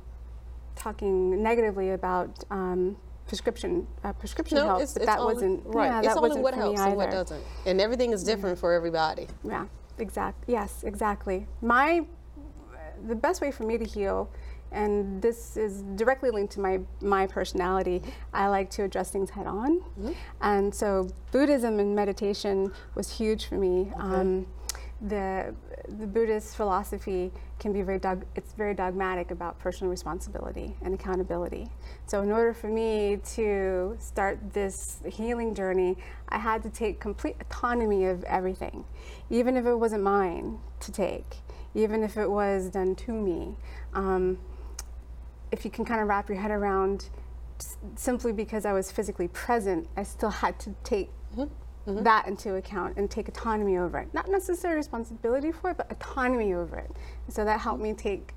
talking 0.75 1.42
negatively 1.42 1.90
about 1.90 2.44
um, 2.50 2.96
prescription 3.26 3.87
uh, 4.04 4.12
prescription 4.12 4.58
help, 4.58 4.80
but 4.80 5.06
that 5.06 5.18
only, 5.18 5.34
wasn't 5.34 5.62
right. 5.66 5.87
Yeah, 5.87 5.99
it's 5.99 6.08
that 6.08 6.16
only 6.16 6.28
wasn't 6.28 6.42
what 6.42 6.54
helps 6.54 6.80
and 6.80 6.96
what 6.96 7.11
doesn't, 7.11 7.42
and 7.66 7.80
everything 7.80 8.12
is 8.12 8.22
different 8.25 8.58
for 8.58 8.72
everybody. 8.72 9.26
Yeah, 9.44 9.66
exact. 9.99 10.44
Yes, 10.46 10.82
exactly. 10.84 11.46
My 11.61 12.04
the 13.06 13.14
best 13.14 13.40
way 13.40 13.50
for 13.50 13.64
me 13.64 13.78
to 13.78 13.84
heal, 13.84 14.30
and 14.73 15.21
this 15.23 15.57
is 15.57 15.83
directly 15.97 16.31
linked 16.31 16.52
to 16.55 16.61
my 16.61 16.81
my 17.00 17.26
personality. 17.26 18.02
I 18.33 18.49
like 18.49 18.71
to 18.71 18.83
address 18.85 19.11
things 19.11 19.31
head 19.31 19.47
on, 19.47 19.83
and 20.41 20.75
so 20.75 21.09
Buddhism 21.31 21.79
and 21.79 21.95
meditation 21.95 22.73
was 22.95 23.19
huge 23.19 23.47
for 23.47 23.57
me. 23.57 23.93
Um, 23.97 24.47
the 25.00 25.55
the 25.88 26.07
Buddhist 26.07 26.57
philosophy 26.57 27.33
can 27.59 27.73
be 27.73 27.83
very 27.83 27.99
dog, 27.99 28.25
it's 28.35 28.52
very 28.52 28.75
dogmatic 28.75 29.31
about 29.31 29.59
personal 29.59 29.91
responsibility 29.91 30.76
and 30.83 30.95
accountability. 30.95 31.69
So 32.07 32.23
in 32.23 32.31
order 32.31 32.55
for 32.55 32.69
me 32.69 33.19
to 33.35 33.97
start 33.99 34.52
this 34.52 35.00
healing 35.09 35.55
journey, 35.55 35.97
I 36.29 36.38
had 36.38 36.62
to 36.62 36.71
take 36.71 37.00
complete 37.00 37.37
autonomy 37.41 38.07
of 38.07 38.25
everything, 38.25 38.85
even 39.31 39.57
if 39.57 39.67
it 39.67 39.75
wasn't 39.75 40.02
mine 40.02 40.59
to 40.81 40.93
take, 40.93 41.37
even 41.75 42.02
if 42.02 42.17
it 42.17 42.31
was 42.31 42.69
done 42.71 42.95
to 42.97 43.12
me. 43.12 43.57
Um, 43.95 44.38
if 45.52 45.64
you 45.64 45.71
can 45.71 45.85
kind 45.85 46.00
of 46.00 46.09
wrap 46.09 46.28
your 46.28 46.38
head 46.38 46.50
around 46.50 47.11
simply 47.94 48.32
because 48.32 48.64
I 48.64 48.73
was 48.73 48.90
physically 48.90 49.28
present, 49.28 49.87
I 49.97 50.02
still 50.02 50.30
had 50.30 50.59
to 50.61 50.75
take 50.82 51.11
mm-hmm. 51.37 51.42
Mm-hmm. 51.88 52.02
that 52.04 52.26
into 52.26 52.54
account 52.56 52.97
and 52.97 53.11
take 53.11 53.28
autonomy 53.28 53.76
over 53.76 53.99
it. 54.00 54.12
Not 54.14 54.28
necessarily 54.28 54.78
responsibility 54.78 55.52
for 55.52 55.71
it, 55.71 55.76
but 55.76 55.90
autonomy 55.92 56.54
over 56.54 56.78
it. 56.78 56.90
And 57.26 57.35
so 57.35 57.44
that 57.44 57.61
helped 57.61 57.82
me 57.82 57.92
take 57.92 58.35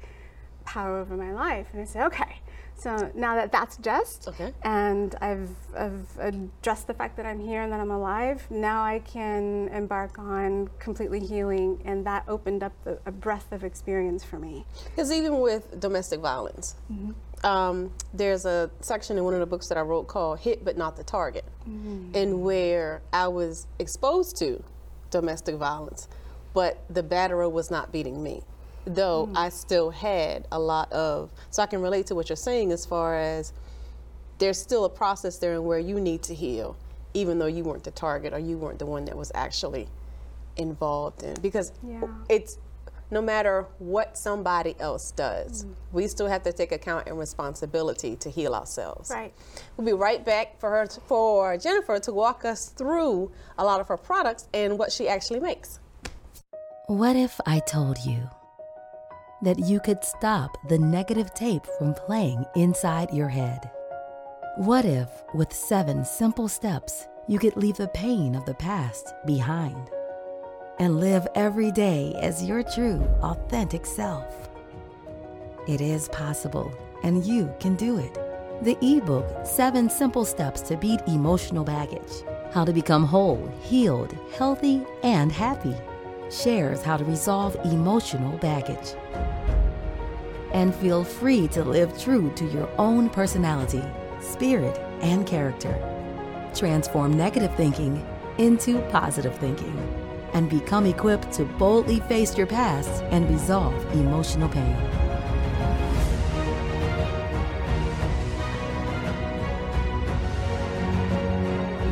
power 0.66 1.00
over 1.00 1.16
my 1.16 1.32
life. 1.32 1.68
And 1.72 1.82
I 1.82 1.86
said, 1.86 2.06
okay, 2.08 2.42
so 2.78 3.12
now 3.16 3.36
that 3.36 3.52
that's 3.52 3.78
addressed, 3.78 4.28
Okay. 4.28 4.54
and 4.64 5.16
I've, 5.22 5.50
I've 5.76 6.08
addressed 6.20 6.88
the 6.88 6.94
fact 6.94 7.18
that 7.18 7.26
I'm 7.26 7.40
here 7.40 7.62
and 7.62 7.72
that 7.72 7.80
I'm 7.80 7.92
alive, 7.92 8.46
now 8.50 8.84
I 8.84 9.00
can 9.00 9.70
embark 9.70 10.20
on 10.20 10.70
completely 10.80 11.20
healing, 11.20 11.82
and 11.86 12.06
that 12.06 12.24
opened 12.28 12.64
up 12.64 12.74
the, 12.84 13.00
a 13.06 13.12
breadth 13.12 13.52
of 13.52 13.64
experience 13.64 14.24
for 14.24 14.38
me. 14.40 14.66
Because 14.96 15.12
even 15.12 15.40
with 15.40 15.80
domestic 15.80 16.20
violence, 16.20 16.76
Mm-hmm. 16.92 17.46
um, 17.46 17.92
there's 18.14 18.46
a 18.46 18.70
section 18.82 19.18
in 19.18 19.24
one 19.24 19.34
of 19.34 19.40
the 19.40 19.46
books 19.46 19.68
that 19.70 19.78
I 19.78 19.82
wrote 19.82 20.08
called 20.08 20.40
"Hit 20.40 20.64
but 20.66 20.78
Not 20.78 20.98
the 20.98 21.04
Target," 21.04 21.46
and 21.66 22.42
where 22.42 23.02
I 23.12 23.28
was 23.30 23.68
exposed 23.80 24.38
to 24.38 24.64
domestic 25.12 25.56
violence, 25.56 26.08
but 26.54 26.84
the 26.90 27.04
batterer 27.04 27.52
was 27.52 27.72
not 27.72 27.92
beating 27.92 28.22
me, 28.22 28.44
though 28.86 29.26
mm-hmm. 29.26 29.38
I 29.38 29.50
still 29.50 29.92
had 29.92 30.48
a 30.52 30.60
lot 30.60 30.92
of. 30.92 31.32
So 31.50 31.62
I 31.64 31.66
can 31.66 31.82
relate 31.82 32.08
to 32.08 32.16
what 32.16 32.30
you're 32.30 32.36
saying 32.36 32.72
as 32.72 32.86
far 32.86 33.18
as 33.18 33.54
there's 34.38 34.60
still 34.60 34.86
a 34.86 34.90
process 34.90 35.38
there 35.38 35.54
and 35.54 35.66
where 35.66 35.80
you 35.80 36.00
need 36.00 36.22
to 36.24 36.36
heal, 36.36 36.76
even 37.14 37.40
though 37.40 37.46
you 37.46 37.64
weren't 37.64 37.84
the 37.84 37.92
target 37.92 38.34
or 38.34 38.40
you 38.40 38.58
weren't 38.58 38.80
the 38.80 38.86
one 38.86 39.06
that 39.06 39.18
was 39.18 39.32
actually 39.34 39.88
involved 40.58 41.24
in. 41.24 41.36
Because 41.42 41.72
Yeah. 41.84 42.08
it's 42.30 42.58
no 43.12 43.22
matter 43.22 43.68
what 43.78 44.18
somebody 44.18 44.76
else 44.80 45.12
does, 45.12 45.64
mm-hmm. 45.64 45.74
we 45.94 46.08
still 46.08 46.28
have 46.28 46.44
to 46.44 46.52
take 46.52 46.72
account 46.72 47.08
and 47.08 47.18
responsibility 47.18 48.16
to 48.16 48.30
heal 48.30 48.56
ourselves. 48.56 49.12
Right. 49.12 49.34
We'll 49.78 49.86
be 49.86 49.94
right 49.94 50.26
back 50.26 50.60
for 50.60 50.70
her 50.72 50.88
for 51.08 51.56
Jennifer 51.58 52.00
to 52.00 52.12
walk 52.12 52.46
us 52.46 52.70
through 52.70 53.32
a 53.58 53.64
lot 53.64 53.80
of 53.80 53.88
her 53.88 53.98
products 53.98 54.48
and 54.54 54.80
what 54.80 54.92
she 54.92 55.08
actually 55.08 55.40
makes. 55.40 55.80
What 56.88 57.16
if 57.16 57.40
I 57.46 57.60
told 57.60 58.00
you 58.06 58.30
that 59.42 59.60
you 59.60 59.80
could 59.80 60.04
stop 60.04 60.58
the 60.68 60.80
negative 60.80 61.34
tape 61.34 61.66
from 61.78 61.94
playing 61.94 62.46
inside 62.56 63.14
your 63.14 63.30
head? 63.30 63.70
What 64.58 64.86
if, 64.86 65.10
with 65.34 65.52
seven 65.52 66.06
simple 66.06 66.48
steps, 66.48 67.08
you 67.28 67.40
could 67.40 67.58
leave 67.58 67.78
the 67.78 67.90
pain 67.90 68.36
of 68.36 68.46
the 68.46 68.54
past 68.54 69.14
behind 69.26 69.90
and 70.80 71.00
live 71.00 71.28
every 71.36 71.72
day 71.72 72.14
as 72.22 72.44
your 72.44 72.64
true, 72.64 73.02
authentic 73.22 73.86
self? 73.86 74.50
It 75.68 75.82
is 75.82 76.08
possible, 76.10 76.72
and 77.04 77.26
you 77.26 77.54
can 77.60 77.76
do 77.76 77.98
it. 77.98 78.14
The 78.64 78.78
ebook, 78.82 79.46
Seven 79.46 79.90
Simple 79.90 80.24
Steps 80.24 80.62
to 80.62 80.78
Beat 80.78 81.02
Emotional 81.08 81.66
Baggage 81.66 82.24
How 82.54 82.64
to 82.64 82.72
Become 82.72 83.06
Whole, 83.06 83.52
Healed, 83.62 84.18
Healthy, 84.38 84.84
and 85.04 85.32
Happy, 85.32 85.76
shares 86.30 86.82
how 86.82 86.98
to 86.98 87.06
resolve 87.06 87.56
emotional 87.66 88.38
baggage. 88.38 88.96
And 90.54 90.74
feel 90.76 91.04
free 91.04 91.48
to 91.50 91.64
live 91.64 91.98
true 92.00 92.32
to 92.36 92.46
your 92.46 92.70
own 92.78 93.10
personality, 93.10 93.84
spirit, 94.22 94.78
and 95.02 95.28
character. 95.28 95.76
Transform 96.54 97.18
negative 97.18 97.54
thinking 97.56 98.06
into 98.38 98.80
positive 98.90 99.36
thinking 99.38 99.78
and 100.34 100.50
become 100.50 100.86
equipped 100.86 101.32
to 101.34 101.46
boldly 101.46 102.00
face 102.02 102.38
your 102.38 102.48
past 102.48 103.04
and 103.04 103.30
resolve 103.30 103.74
emotional 103.94 104.50
pain. 104.50 104.95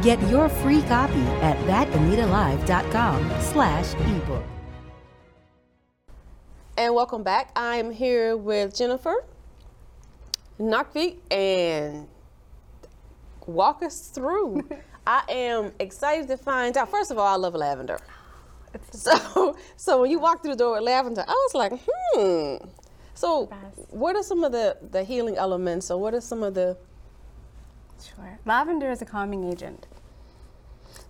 Get 0.03 0.21
your 0.29 0.49
free 0.49 0.81
copy 0.81 1.21
at 1.41 1.57
thatanitalive.com 1.59 3.31
slash 3.39 3.93
ebook. 3.93 4.43
And 6.77 6.93
welcome 6.93 7.23
back. 7.23 7.53
I'm 7.55 7.89
here 7.89 8.35
with 8.35 8.75
Jennifer 8.75 9.23
Nakvi 10.59 11.19
and 11.31 12.09
walk 13.47 13.81
us 13.81 14.09
through. 14.09 14.67
I 15.07 15.23
am 15.29 15.71
excited 15.79 16.27
to 16.27 16.35
find 16.35 16.75
out. 16.75 16.91
First 16.91 17.09
of 17.09 17.17
all, 17.17 17.27
I 17.27 17.37
love 17.37 17.55
lavender. 17.55 17.99
So, 18.91 19.55
so 19.77 20.01
when 20.01 20.09
you 20.09 20.19
walked 20.19 20.41
through 20.41 20.55
the 20.55 20.57
door 20.57 20.73
with 20.73 20.81
lavender, 20.81 21.23
I 21.27 21.31
was 21.31 21.53
like, 21.53 21.79
hmm. 21.85 22.55
So, 23.13 23.45
what 23.91 24.15
are 24.15 24.23
some 24.23 24.43
of 24.43 24.51
the 24.51 24.77
the 24.89 25.03
healing 25.03 25.37
elements, 25.37 25.91
or 25.91 26.01
what 26.01 26.15
are 26.15 26.21
some 26.21 26.41
of 26.41 26.55
the? 26.55 26.75
Sure. 28.03 28.39
Lavender 28.45 28.89
is 28.89 28.99
a 29.03 29.05
calming 29.05 29.43
agent. 29.43 29.85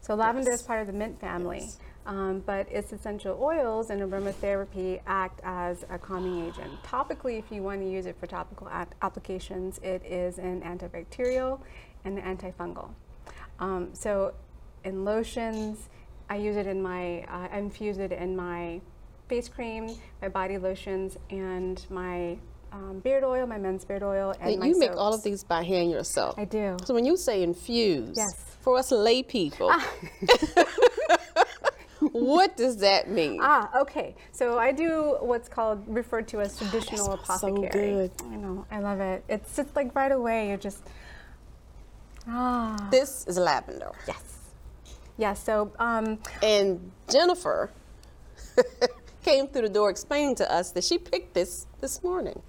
So 0.04 0.16
lavender 0.16 0.52
Yes. 0.52 0.60
is 0.60 0.66
part 0.68 0.82
of 0.82 0.88
the 0.88 0.94
mint 0.94 1.18
family. 1.20 1.60
Yes. 1.62 1.80
Um, 2.06 2.44
but 2.46 2.70
its 2.70 2.92
essential 2.92 3.42
oils 3.42 3.90
and 3.90 4.02
aromatherapy 4.02 5.00
act 5.08 5.40
as 5.46 5.86
a 5.90 5.98
calming 5.98 6.46
agent. 6.46 6.72
Topically, 6.84 7.40
if 7.40 7.50
you 7.50 7.64
want 7.64 7.80
to 7.80 7.90
use 7.90 8.06
it 8.06 8.18
for 8.20 8.28
topical 8.28 8.68
applications, 9.02 9.80
it 9.80 10.06
is 10.06 10.38
an 10.38 10.62
antibacterial 10.62 11.62
and 12.04 12.18
antifungal. 12.18 12.90
Um, 13.60 13.92
so, 13.94 14.34
in 14.84 15.06
lotions, 15.06 15.88
I 16.30 16.36
use 16.36 16.58
it 16.58 16.68
in 16.68 16.82
my, 16.82 17.22
uh, 17.22 17.48
I 17.50 17.58
infuse 17.58 17.98
it 17.98 18.12
in 18.12 18.36
my 18.36 18.82
face 19.30 19.48
cream, 19.48 19.90
my 20.22 20.28
body 20.28 20.58
lotions, 20.58 21.18
and 21.30 21.86
my 21.90 22.38
um, 22.74 23.00
beard 23.00 23.24
oil, 23.24 23.46
my 23.48 23.58
men's 23.58 23.86
beard 23.86 24.04
oil, 24.04 24.34
and 24.42 24.60
my 24.60 24.66
you 24.66 24.78
make 24.80 24.96
all 24.98 25.14
of 25.14 25.22
these 25.24 25.44
by 25.44 25.64
hand 25.64 25.90
yourself. 25.92 26.36
I 26.38 26.46
do. 26.46 26.76
So 26.86 26.94
when 26.94 27.06
you 27.06 27.16
say 27.16 27.42
infuse, 27.44 28.18
Yes. 28.18 28.36
for 28.62 28.78
us 28.78 28.92
lay 28.92 29.22
people, 29.24 29.72
what 32.12 32.58
does 32.58 32.78
that 32.78 33.10
mean? 33.10 33.40
Ah, 33.42 33.70
okay. 33.82 34.16
So 34.32 34.58
I 34.60 34.72
do 34.72 35.18
what's 35.22 35.48
called 35.48 35.84
referred 35.88 36.28
to 36.30 36.42
as 36.42 36.58
traditional 36.58 37.06
smells 37.06 37.40
so 37.42 37.48
apothecary. 37.48 37.70
good. 38.10 38.12
I 38.32 38.36
know, 38.36 38.66
I 38.72 38.80
love 38.80 39.00
it. 39.00 39.24
It's 39.30 39.56
just 39.56 39.76
like 39.76 39.96
right 39.96 40.12
away. 40.12 40.50
You're 40.50 40.58
just 40.58 40.82
ah 42.28 42.88
this 42.92 43.26
is 43.28 43.38
lavender. 43.38 43.92
yes, 44.08 44.24
yeah. 45.18 45.34
So 45.34 45.72
um, 45.80 46.20
And 46.42 46.92
Jennifer 47.10 47.70
came 49.24 49.48
through 49.48 49.64
the 49.64 49.70
door 49.70 49.90
explaining 49.90 50.36
to 50.36 50.52
us 50.52 50.72
that 50.72 50.84
she 50.84 50.98
picked 50.98 51.34
this 51.34 51.68
this 51.82 52.04
morning. 52.04 52.42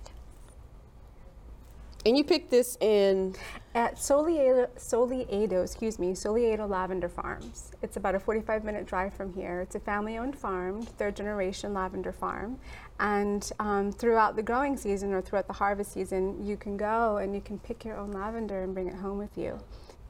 And 2.07 2.19
you 2.19 2.25
picked 2.25 2.51
this 2.51 2.77
in 2.83 3.35
at 3.75 3.97
Soleado, 3.97 4.69
Soleado, 4.77 5.65
excuse 5.65 5.99
me, 5.99 6.13
Soleado 6.13 6.69
Lavender 6.69 7.09
Farms. 7.09 7.73
It's 7.81 7.97
about 7.97 8.15
a 8.15 8.21
45 8.21 8.63
minute 8.63 8.85
drive 8.85 9.15
from 9.15 9.33
here. 9.33 9.63
It's 9.63 9.75
a 9.75 9.81
family 9.81 10.19
owned 10.19 10.37
farm, 10.37 10.83
third 10.83 11.17
generation 11.17 11.73
lavender 11.73 12.13
farm. 12.13 12.59
And 13.01 13.51
um, 13.59 13.91
throughout 13.91 14.37
the 14.37 14.43
growing 14.43 14.77
season 14.77 15.15
or 15.15 15.23
throughout 15.23 15.47
the 15.47 15.55
harvest 15.55 15.93
season, 15.93 16.45
you 16.45 16.59
can 16.59 16.77
go 16.77 17.17
and 17.17 17.35
you 17.35 17.41
can 17.41 17.59
pick 17.59 17.87
your 17.87 17.97
own 17.97 18.13
lavender 18.13 18.63
and 18.63 18.75
bring 18.75 18.89
it 18.89 18.97
home 18.97 19.17
with 19.17 19.39
you. 19.39 19.59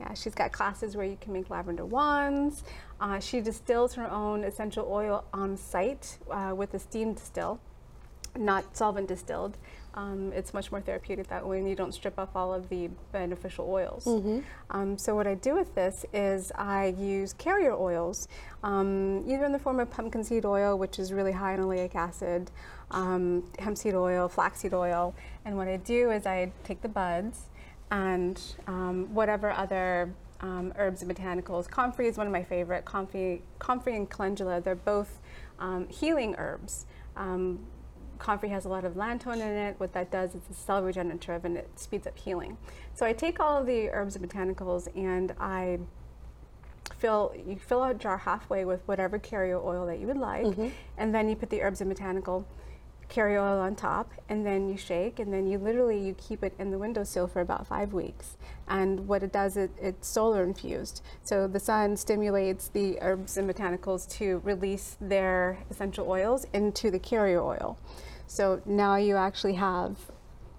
Yeah, 0.00 0.14
she's 0.14 0.34
got 0.34 0.50
classes 0.50 0.96
where 0.96 1.06
you 1.06 1.16
can 1.20 1.32
make 1.32 1.48
lavender 1.48 1.86
wands. 1.86 2.64
Uh, 3.00 3.20
she 3.20 3.40
distills 3.40 3.94
her 3.94 4.10
own 4.10 4.42
essential 4.42 4.88
oil 4.90 5.24
on 5.32 5.56
site 5.56 6.18
uh, 6.28 6.52
with 6.56 6.74
a 6.74 6.78
steam 6.80 7.14
distill 7.14 7.60
not 8.37 8.76
solvent 8.76 9.09
distilled. 9.09 9.57
Um, 9.95 10.33
it's 10.35 10.53
much 10.53 10.73
more 10.73 10.81
therapeutic 10.81 11.29
that 11.29 11.47
way, 11.47 11.59
and 11.59 11.69
you 11.69 11.76
don't 11.76 11.93
strip 11.95 12.19
off 12.19 12.35
all 12.35 12.53
of 12.53 12.69
the 12.69 12.91
beneficial 13.12 13.71
oils. 13.71 14.07
Um, 14.71 14.99
so 14.99 15.14
what 15.14 15.29
I 15.29 15.35
do 15.35 15.55
with 15.55 15.73
this 15.76 16.05
is 16.12 16.50
I 16.57 16.95
use 16.99 17.33
carrier 17.35 17.73
oils, 17.73 18.26
um, 18.64 19.23
either 19.29 19.45
in 19.45 19.53
the 19.53 19.59
form 19.59 19.79
of 19.79 19.91
pumpkin 19.91 20.25
seed 20.25 20.45
oil, 20.45 20.76
which 20.76 20.99
is 20.99 21.12
really 21.12 21.31
high 21.31 21.55
in 21.55 21.61
oleic 21.61 21.95
acid, 21.95 22.50
um, 22.91 23.45
hemp 23.61 23.79
seed 23.79 23.95
oil, 23.95 24.29
flaxseed 24.29 24.75
oil, 24.75 25.14
and 25.45 25.57
what 25.57 25.69
I 25.69 25.76
do 25.76 26.11
is 26.11 26.26
I 26.26 26.50
take 26.64 26.83
the 26.83 26.88
buds 26.88 27.43
and 27.93 28.41
um, 28.67 29.14
whatever 29.14 29.53
other 29.53 30.12
um, 30.41 30.73
herbs 30.76 31.03
and 31.03 31.17
botanicals. 31.17 31.69
Comfrey 31.71 32.09
is 32.09 32.19
one 32.19 32.26
of 32.26 32.33
my 32.33 32.43
favorite. 32.43 32.85
Comfrey, 32.85 33.43
comfrey 33.61 33.95
and 33.95 34.11
calendula, 34.11 34.61
they're 34.61 34.75
both 34.75 35.21
um, 35.61 35.87
healing 35.88 36.35
herbs. 36.37 36.87
Um, 37.17 37.61
comfrey 38.18 38.49
has 38.50 38.64
a 38.64 38.68
lot 38.68 38.85
of 38.85 38.94
allantoin 38.94 39.37
in 39.37 39.40
it. 39.40 39.76
What 39.78 39.92
that 39.92 40.11
does 40.11 40.35
is 40.35 40.42
it's 40.49 40.59
cell 40.59 40.83
regenerative 40.83 41.44
and 41.44 41.56
it 41.56 41.68
speeds 41.76 42.06
up 42.06 42.16
healing. 42.18 42.56
So 42.94 43.06
I 43.06 43.12
take 43.12 43.40
all 43.40 43.59
of 43.59 43.66
the 43.66 43.90
herbs 43.90 44.16
and 44.16 44.28
botanicals 44.28 44.88
and 44.97 45.35
I 45.38 45.78
fill 46.99 47.35
you 47.47 47.56
fill 47.56 47.85
a 47.85 47.94
jar 47.94 48.18
halfway 48.18 48.64
with 48.64 48.80
whatever 48.87 49.18
carrier 49.18 49.59
oil 49.59 49.87
that 49.87 49.99
you 49.99 50.06
would 50.06 50.18
like, 50.18 50.47
mm-hmm. 50.47 50.68
and 50.99 51.14
then 51.14 51.28
you 51.28 51.37
put 51.37 51.50
the 51.50 51.62
herbs 51.62 51.80
and 51.80 51.90
botanical 51.90 52.47
carrier 53.14 53.38
oil 53.38 53.61
on 53.61 53.77
top, 53.77 54.11
and 54.29 54.44
then 54.44 54.68
you 54.68 54.77
shake, 54.77 55.20
and 55.20 55.33
then 55.33 55.46
you 55.46 55.57
literally 55.57 55.98
you 55.98 56.14
keep 56.14 56.42
it 56.42 56.53
in 56.59 56.72
the 56.72 56.79
windowsill 56.79 57.29
for 57.29 57.40
about 57.40 57.64
five 57.64 57.92
weeks. 57.92 58.37
And 58.66 59.07
what 59.07 59.22
it 59.22 59.33
does, 59.33 59.57
it, 59.57 59.70
it's 59.81 60.09
solar 60.09 60.42
infused. 60.42 61.00
So 61.22 61.46
the 61.46 61.61
sun 61.61 61.96
stimulates 61.96 62.68
the 62.68 62.98
herbs 63.00 63.37
and 63.37 63.48
botanicals 63.48 64.11
to 64.18 64.40
release 64.42 64.96
their 65.00 65.59
essential 65.70 66.11
oils 66.11 66.44
into 66.53 66.90
the 66.90 66.98
carrier 66.98 67.40
oil. 67.40 67.79
So 68.27 68.61
now 68.66 68.96
you 68.96 69.16
actually 69.16 69.55
have 69.55 69.96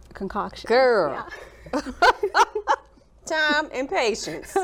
a 0.09 0.13
concoction. 0.13 0.69
Girl. 0.69 1.27
Yeah. 1.73 1.81
time 3.25 3.69
and 3.73 3.89
patience. 3.89 4.55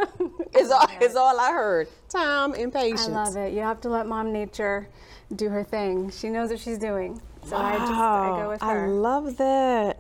is 0.58 0.72
all 0.72 0.88
is 1.02 1.18
all 1.18 1.38
I 1.38 1.52
heard. 1.52 1.90
Time 2.08 2.54
and 2.54 2.72
patience. 2.72 3.10
I 3.10 3.12
love 3.12 3.36
it. 3.36 3.52
You 3.54 3.60
have 3.60 3.82
to 3.82 3.90
let 3.90 4.08
Mom 4.08 4.32
Nature 4.32 4.88
do 5.36 5.50
her 5.50 5.64
thing. 5.64 6.10
She 6.10 6.30
knows 6.30 6.52
what 6.52 6.60
she's 6.60 6.78
doing. 6.78 7.22
So 7.44 7.58
I 7.58 7.78
just 7.78 7.92
I 7.92 8.42
go 8.42 8.50
with 8.50 8.64
I 8.64 8.86
love 8.88 9.38
that. 9.38 9.98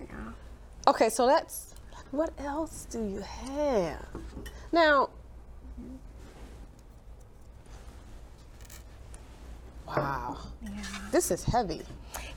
Yeah. 0.00 0.06
Okay, 0.88 1.08
so 1.08 1.26
that's 1.26 1.74
what 2.10 2.32
else 2.38 2.86
do 2.90 3.04
you 3.04 3.20
have? 3.20 4.06
Now 4.72 5.10
Wow. 9.86 10.36
This 11.12 11.30
is 11.30 11.44
heavy. 11.44 11.82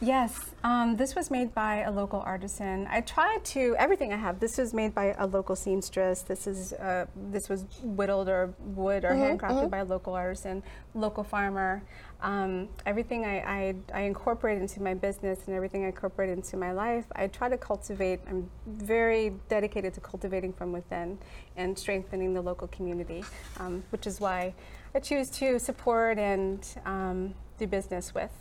Yes, 0.02 0.52
um, 0.64 0.96
this 0.96 1.16
was 1.16 1.32
made 1.32 1.54
by 1.54 1.82
a 1.82 1.92
local 1.92 2.22
artisan. 2.22 2.88
I 2.90 3.02
tried 3.02 3.44
to 3.46 3.76
everything 3.78 4.14
I 4.14 4.18
have. 4.18 4.40
This 4.40 4.58
was 4.58 4.74
made 4.74 4.94
by 4.94 5.16
a 5.18 5.26
local 5.26 5.56
seamstress. 5.56 6.22
This 6.22 6.48
is 6.48 6.74
uh, 6.74 7.08
this 7.32 7.50
was 7.50 7.66
whittled 7.82 8.30
or 8.30 8.54
wood 8.60 9.04
or 9.04 9.10
handcrafted 9.12 9.70
by 9.70 9.80
a 9.80 9.86
local 9.86 10.14
artisan, 10.14 10.64
local 10.94 11.24
farmer. 11.24 11.82
Um, 12.22 12.68
everything 12.86 13.26
I, 13.26 13.40
I, 13.40 13.76
I 13.94 14.02
incorporate 14.02 14.58
into 14.58 14.82
my 14.82 14.94
business 14.94 15.40
and 15.48 15.56
everything 15.56 15.86
I 15.86 15.88
incorporate 15.88 16.30
into 16.30 16.58
my 16.58 16.74
life, 16.74 17.06
I 17.16 17.28
try 17.28 17.48
to 17.48 17.58
cultivate. 17.58 18.20
I'm 18.28 18.50
very 18.68 19.34
dedicated 19.48 19.94
to 19.94 20.02
cultivating 20.02 20.52
from 20.52 20.74
within 20.74 21.18
and 21.56 21.78
strengthening 21.78 22.34
the 22.34 22.42
local 22.42 22.68
community, 22.68 23.24
um, 23.58 23.84
which 23.92 24.06
is 24.06 24.20
why 24.20 24.54
I 24.94 25.00
choose 25.00 25.30
to 25.32 25.60
support 25.60 26.18
and 26.18 26.66
um, 26.86 27.34
do 27.58 27.68
business 27.68 28.14
with 28.14 28.32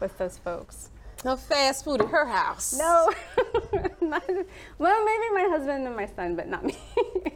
with 0.00 0.16
those 0.18 0.38
folks. 0.38 0.90
No 1.24 1.36
fast 1.36 1.84
food 1.84 2.02
at 2.02 2.08
her 2.08 2.26
house. 2.26 2.76
No, 2.76 3.10
not, 4.00 4.28
well, 4.78 5.04
maybe 5.04 5.34
my 5.34 5.48
husband 5.50 5.86
and 5.86 5.96
my 5.96 6.06
son, 6.06 6.36
but 6.36 6.48
not 6.48 6.64
me. 6.64 6.76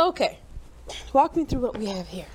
Okay. 0.00 0.38
Walk 1.12 1.36
me 1.36 1.44
through 1.44 1.60
what 1.60 1.78
we 1.78 1.86
have 1.86 2.08
here. 2.08 2.26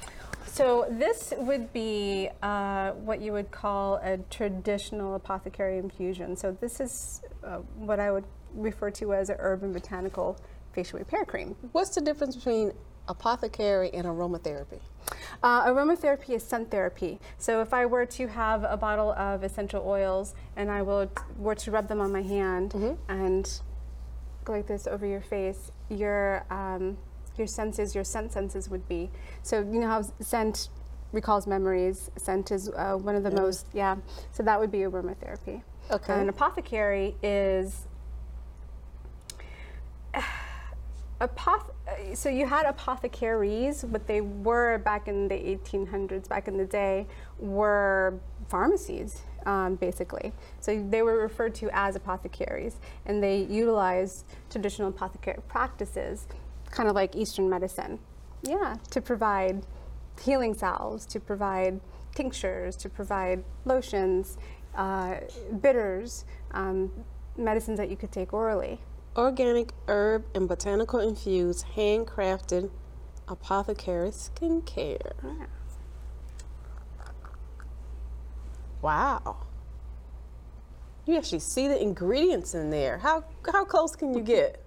so 0.46 0.88
this 0.90 1.34
would 1.38 1.72
be 1.74 2.30
uh, 2.42 2.92
what 2.92 3.22
you 3.22 3.32
would 3.34 3.52
call 3.52 3.96
a 4.04 4.18
traditional 4.30 5.16
apothecary 5.16 5.78
infusion. 5.78 6.36
So 6.36 6.52
this 6.60 6.80
is 6.80 7.22
uh, 7.44 7.58
what 7.76 8.00
I 8.00 8.12
would 8.12 8.26
refer 8.54 8.90
to 8.92 9.14
as 9.14 9.30
an 9.30 9.38
urban 9.40 9.74
botanical 9.74 10.38
facial 10.74 11.00
repair 11.00 11.26
cream. 11.26 11.56
What's 11.72 11.96
the 11.96 12.02
difference 12.02 12.36
between 12.36 12.72
apothecary 13.08 13.92
and 13.94 14.06
aromatherapy? 14.06 14.80
Uh, 15.44 15.68
aromatherapy 15.68 16.30
is 16.30 16.44
scent 16.44 16.72
therapy. 16.72 17.20
So 17.38 17.62
if 17.62 17.74
I 17.74 17.86
were 17.86 18.06
to 18.06 18.28
have 18.28 18.64
a 18.64 18.78
bottle 18.78 19.12
of 19.14 19.44
essential 19.44 19.84
oils 19.86 20.34
and 20.56 20.72
I 20.72 20.82
would, 20.82 21.10
were 21.38 21.56
to 21.56 21.72
rub 21.72 21.88
them 21.88 22.02
on 22.02 22.12
my 22.12 22.22
hand 22.22 22.74
and 23.08 23.62
go 24.44 24.54
like 24.54 24.68
this 24.68 24.88
over 24.88 25.06
your 25.06 25.22
face, 25.22 25.72
your 25.90 26.46
um, 26.50 26.98
your 27.38 27.48
senses, 27.48 27.96
your 27.96 28.04
scent 28.04 28.32
senses 28.32 28.70
would 28.70 28.88
be. 28.88 29.10
So 29.44 29.60
you 29.60 29.80
know 29.80 29.88
how 29.88 30.04
scent 30.20 30.70
recalls 31.12 31.48
memories. 31.48 32.12
Scent 32.18 32.52
is 32.52 32.70
uh, 32.70 32.96
one 32.96 33.16
of 33.16 33.24
the 33.24 33.32
most 33.32 33.68
yeah. 33.74 33.96
So 34.32 34.44
that 34.44 34.60
would 34.60 34.72
be 34.72 34.80
aromatherapy. 34.80 35.62
Okay. 35.92 36.14
And 36.14 36.30
apothecary 36.30 37.16
is 37.24 37.88
Apoth- 41.22 41.72
so 42.14 42.28
you 42.30 42.46
had 42.46 42.66
apothecaries, 42.66 43.84
but 43.84 44.06
they 44.06 44.20
were 44.22 44.80
back 44.80 45.08
in 45.08 45.28
the 45.30 45.36
1800s, 45.36 46.28
back 46.28 46.48
in 46.48 46.58
the 46.58 46.66
day, 46.66 47.08
were 47.40 48.20
pharmacies, 48.50 49.22
um, 49.46 49.76
basically. 49.76 50.34
So 50.60 50.86
they 50.90 51.02
were 51.04 51.18
referred 51.18 51.56
to 51.56 51.70
as 51.72 51.96
apothecaries, 51.96 52.80
and 53.06 53.24
they 53.24 53.44
utilized 53.44 54.26
traditional 54.50 54.90
apothecary 54.90 55.40
practices, 55.48 56.28
kind 56.76 56.90
of 56.90 56.96
like 56.96 57.16
Eastern 57.16 57.50
medicine, 57.50 58.00
yeah, 58.44 58.76
to 58.92 59.02
provide 59.02 59.66
healing 60.22 60.54
salves, 60.54 61.06
to 61.08 61.20
provide 61.20 61.80
tinctures, 62.14 62.76
to 62.76 62.90
provide 62.90 63.44
lotions, 63.64 64.38
uh, 64.76 65.16
bitters, 65.62 66.26
um, 66.52 66.92
medicines 67.38 67.78
that 67.78 67.90
you 67.90 67.96
could 67.96 68.12
take 68.12 68.34
orally. 68.34 68.80
Organic 69.16 69.72
herb 69.88 70.26
and 70.36 70.48
botanical 70.48 71.00
infused 71.00 71.66
handcrafted 71.76 72.70
apothecary 73.28 74.10
skincare. 74.10 75.14
Yeah. 75.24 75.46
Wow. 78.82 79.38
You 81.06 81.18
actually 81.18 81.40
see 81.40 81.68
the 81.68 81.82
ingredients 81.82 82.54
in 82.54 82.70
there. 82.70 82.98
How 82.98 83.24
how 83.52 83.64
close 83.64 83.96
can 83.96 84.14
you 84.14 84.22
get? 84.22 84.62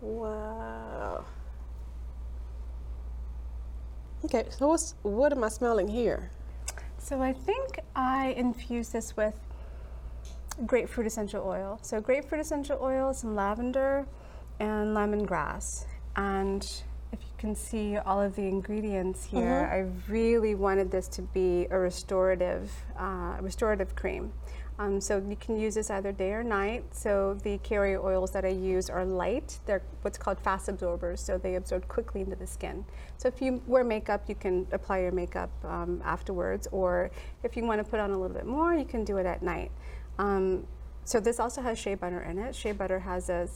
Wow. 0.00 1.24
Okay, 4.24 4.46
so 4.48 4.68
what's 4.68 4.94
what 5.02 5.32
am 5.32 5.44
I 5.44 5.48
smelling 5.48 5.86
here? 5.86 6.30
So 6.96 7.20
I 7.20 7.34
think 7.34 7.80
I 7.94 8.28
infuse 8.38 8.88
this 8.88 9.14
with 9.18 9.38
grapefruit 10.64 11.06
essential 11.06 11.44
oil. 11.46 11.78
So 11.82 12.00
grapefruit 12.00 12.40
essential 12.40 12.78
oil, 12.80 13.12
some 13.12 13.34
lavender, 13.34 14.06
and 14.60 14.96
lemongrass. 14.96 15.84
And 16.16 16.62
if 17.12 17.20
you 17.20 17.34
can 17.36 17.54
see 17.54 17.98
all 17.98 18.22
of 18.22 18.34
the 18.34 18.44
ingredients 18.44 19.26
here, 19.26 19.68
I 19.70 20.10
really 20.10 20.54
wanted 20.54 20.90
this 20.90 21.06
to 21.08 21.22
be 21.22 21.66
a 21.70 21.78
restorative, 21.78 22.72
uh, 22.98 23.36
restorative 23.42 23.94
cream. 23.94 24.32
Um, 24.76 25.00
so 25.00 25.22
you 25.28 25.36
can 25.36 25.56
use 25.56 25.76
this 25.76 25.88
either 25.88 26.10
day 26.10 26.32
or 26.32 26.42
night. 26.42 26.84
So 26.90 27.34
the 27.42 27.58
carrier 27.58 28.00
oils 28.00 28.32
that 28.32 28.44
I 28.44 28.48
use 28.48 28.90
are 28.90 29.04
light. 29.04 29.60
They're 29.66 29.82
what's 30.02 30.18
called 30.18 30.40
fast 30.40 30.68
absorbers, 30.68 31.20
so 31.20 31.38
they 31.38 31.54
absorb 31.54 31.86
quickly 31.86 32.22
into 32.22 32.36
the 32.36 32.46
skin. 32.46 32.84
So 33.16 33.28
if 33.28 33.40
you 33.40 33.62
wear 33.66 33.84
makeup, 33.84 34.24
you 34.28 34.34
can 34.34 34.66
apply 34.72 35.00
your 35.02 35.12
makeup 35.12 35.50
um, 35.64 36.02
afterwards, 36.04 36.66
or 36.72 37.10
if 37.44 37.56
you 37.56 37.64
want 37.64 37.84
to 37.84 37.88
put 37.88 38.00
on 38.00 38.10
a 38.10 38.18
little 38.18 38.36
bit 38.36 38.46
more, 38.46 38.74
you 38.74 38.84
can 38.84 39.04
do 39.04 39.18
it 39.18 39.26
at 39.26 39.42
night. 39.42 39.70
Um, 40.18 40.66
so 41.04 41.20
this 41.20 41.38
also 41.40 41.62
has 41.62 41.78
shea 41.78 41.94
butter 41.94 42.22
in 42.22 42.38
it. 42.38 42.54
Shea 42.54 42.72
butter 42.72 42.98
has 42.98 43.28
a 43.28 43.48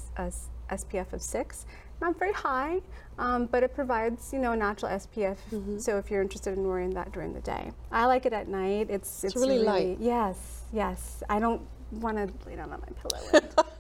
SPF 0.71 1.13
of 1.13 1.23
six, 1.23 1.67
not 2.01 2.19
very 2.19 2.33
high, 2.33 2.81
um, 3.19 3.47
but 3.47 3.63
it 3.63 3.75
provides 3.75 4.33
you 4.33 4.39
know 4.39 4.53
a 4.53 4.57
natural 4.57 4.93
SPF. 4.93 5.39
So 5.81 5.99
if 5.99 6.11
you're 6.11 6.23
interested 6.23 6.57
in 6.57 6.67
wearing 6.67 6.91
that 6.91 7.13
during 7.13 7.33
the 7.33 7.41
day, 7.41 7.73
I 7.91 8.07
like 8.07 8.27
it 8.27 8.33
at 8.33 8.49
night. 8.49 8.89
It's 8.91 9.25
it's, 9.25 9.37
really 9.37 9.59
light. 9.59 9.99
Yes, 10.01 10.63
yes. 10.73 11.23
I 11.29 11.39
don't 11.39 11.63
want 11.93 12.17
to 12.17 12.49
lay 12.49 12.57
down 12.57 12.73
on 12.73 12.81
my 12.81 12.89
pillow. 13.01 13.43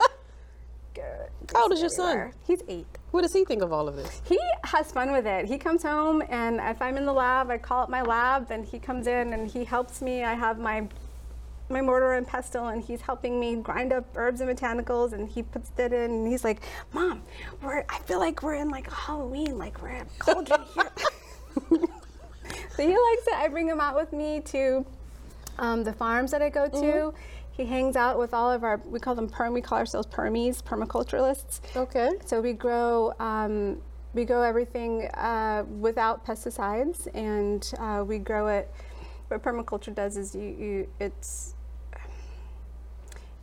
How 1.54 1.62
old 1.62 1.72
is 1.72 1.80
your 1.80 1.88
son? 1.88 2.32
He's 2.46 2.62
eight. 2.68 2.86
What 3.10 3.22
does 3.22 3.32
he 3.32 3.44
think 3.44 3.62
of 3.62 3.72
all 3.72 3.88
of 3.88 3.96
this? 3.96 4.20
He 4.24 4.38
has 4.64 4.92
fun 4.92 5.12
with 5.12 5.26
it. 5.26 5.46
He 5.46 5.56
comes 5.56 5.82
home, 5.82 6.22
and 6.28 6.60
if 6.60 6.82
I'm 6.82 6.96
in 6.96 7.06
the 7.06 7.12
lab, 7.12 7.50
I 7.50 7.58
call 7.58 7.84
up 7.84 7.88
my 7.88 8.02
lab, 8.02 8.50
and 8.50 8.64
he 8.64 8.78
comes 8.78 9.06
in 9.06 9.32
and 9.32 9.50
he 9.50 9.64
helps 9.64 10.02
me. 10.02 10.24
I 10.24 10.34
have 10.34 10.58
my 10.58 10.86
my 11.68 11.80
mortar 11.80 12.14
and 12.14 12.26
pestle, 12.26 12.68
and 12.68 12.82
he's 12.82 13.00
helping 13.00 13.38
me 13.38 13.56
grind 13.56 13.92
up 13.92 14.04
herbs 14.16 14.40
and 14.40 14.50
botanicals, 14.50 15.12
and 15.12 15.28
he 15.28 15.42
puts 15.42 15.70
it 15.78 15.92
in, 15.92 16.10
and 16.10 16.28
he's 16.28 16.44
like, 16.44 16.62
"Mom, 16.92 17.22
we're 17.62 17.84
I 17.88 17.98
feel 18.00 18.18
like 18.18 18.42
we're 18.42 18.54
in 18.54 18.68
like 18.68 18.88
a 18.88 18.94
Halloween, 18.94 19.58
like 19.58 19.82
we're 19.82 19.90
at 19.90 20.18
cauldron 20.18 20.62
here." 20.74 20.90
so 21.70 22.82
he 22.82 22.88
likes 22.88 23.26
it. 23.26 23.34
I 23.34 23.48
bring 23.48 23.68
him 23.68 23.80
out 23.80 23.94
with 23.94 24.12
me 24.12 24.40
to 24.46 24.86
um, 25.58 25.84
the 25.84 25.92
farms 25.92 26.30
that 26.30 26.42
I 26.42 26.48
go 26.48 26.68
to. 26.68 27.14
He 27.50 27.64
hangs 27.64 27.96
out 27.96 28.18
with 28.18 28.34
all 28.34 28.52
of 28.52 28.62
our, 28.62 28.80
we 28.86 29.00
call 29.00 29.16
them 29.16 29.28
perm, 29.28 29.52
we 29.52 29.60
call 29.60 29.78
ourselves 29.78 30.06
permies, 30.06 30.62
permaculturalists. 30.62 31.60
Okay. 31.74 32.10
So 32.24 32.40
we 32.40 32.52
grow 32.52 33.12
um, 33.18 33.82
we 34.14 34.24
grow 34.24 34.42
everything 34.42 35.06
uh, 35.14 35.64
without 35.78 36.24
pesticides, 36.24 37.08
and 37.14 37.70
uh, 37.78 38.04
we 38.04 38.18
grow 38.18 38.48
it. 38.48 38.72
What 39.28 39.42
permaculture 39.42 39.94
does 39.94 40.16
is 40.16 40.34
you, 40.34 40.56
you 40.58 40.88
it's 40.98 41.54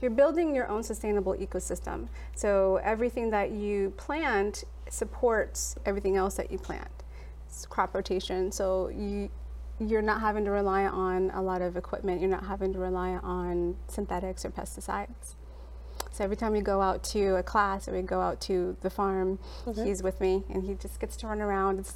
you're 0.05 0.13
building 0.13 0.53
your 0.53 0.67
own 0.67 0.83
sustainable 0.83 1.33
ecosystem. 1.33 2.07
So 2.35 2.75
everything 2.83 3.31
that 3.31 3.49
you 3.49 3.89
plant 3.97 4.63
supports 4.87 5.75
everything 5.83 6.15
else 6.15 6.35
that 6.35 6.51
you 6.51 6.59
plant. 6.59 6.91
It's 7.47 7.65
crop 7.65 7.95
rotation. 7.95 8.51
So 8.51 8.89
you 8.89 9.31
you're 9.79 10.03
not 10.03 10.21
having 10.21 10.45
to 10.45 10.51
rely 10.51 10.85
on 10.85 11.31
a 11.31 11.41
lot 11.41 11.63
of 11.63 11.75
equipment. 11.75 12.21
You're 12.21 12.29
not 12.29 12.45
having 12.45 12.71
to 12.73 12.79
rely 12.79 13.13
on 13.13 13.77
synthetics 13.87 14.45
or 14.45 14.51
pesticides. 14.51 15.33
So 16.11 16.23
every 16.23 16.37
time 16.37 16.51
we 16.51 16.61
go 16.61 16.81
out 16.83 17.03
to 17.05 17.37
a 17.37 17.43
class 17.43 17.87
or 17.87 17.93
we 17.93 18.03
go 18.03 18.21
out 18.21 18.39
to 18.41 18.77
the 18.81 18.91
farm, 18.91 19.39
mm-hmm. 19.65 19.85
he's 19.85 20.03
with 20.03 20.21
me 20.21 20.43
and 20.53 20.63
he 20.63 20.75
just 20.75 20.99
gets 20.99 21.17
to 21.17 21.27
run 21.27 21.41
around. 21.41 21.79
It's, 21.79 21.95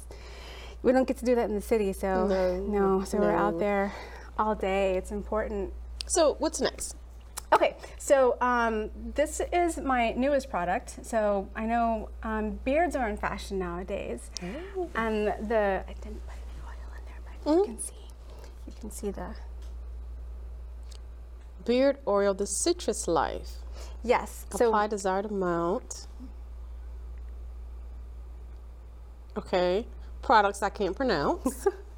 we 0.82 0.90
don't 0.90 1.06
get 1.06 1.16
to 1.18 1.24
do 1.24 1.36
that 1.36 1.48
in 1.48 1.54
the 1.54 1.62
city, 1.62 1.92
so 1.92 2.26
No, 2.66 3.04
so 3.04 3.18
we're 3.18 3.30
out 3.30 3.60
there 3.60 3.94
all 4.36 4.56
day. 4.56 4.96
It's 4.96 5.12
important. 5.12 5.72
So 6.06 6.34
what's 6.40 6.60
next? 6.60 6.96
Okay, 7.52 7.76
so 7.98 8.36
um, 8.40 8.90
this 9.14 9.40
is 9.52 9.76
my 9.78 10.12
newest 10.12 10.48
product. 10.50 11.04
So 11.04 11.48
I 11.56 11.66
know 11.66 12.08
um, 12.22 12.60
beards 12.64 12.94
are 12.94 13.08
in 13.08 13.16
fashion 13.16 13.58
nowadays, 13.58 14.30
and 14.94 15.26
the 15.48 15.82
I 15.88 15.92
didn't 15.94 16.24
put 16.26 16.36
any 16.36 16.60
oil 16.64 16.94
in 16.96 17.04
there, 17.06 17.20
but 17.44 17.50
you 17.58 17.64
can 17.64 17.78
see, 17.80 17.94
you 18.66 18.72
can 18.80 18.90
see 18.90 19.10
the 19.10 19.34
Beard 21.64 21.98
oil, 22.08 22.32
the 22.34 22.46
citrus 22.46 23.06
life. 23.06 23.50
yes. 24.02 24.46
So 24.56 24.68
Apply 24.68 24.86
desired 24.86 25.26
amount. 25.26 26.06
Okay. 29.36 29.86
Products 30.22 30.62
I 30.62 30.70
can't 30.70 30.96
pronounce. 30.96 31.66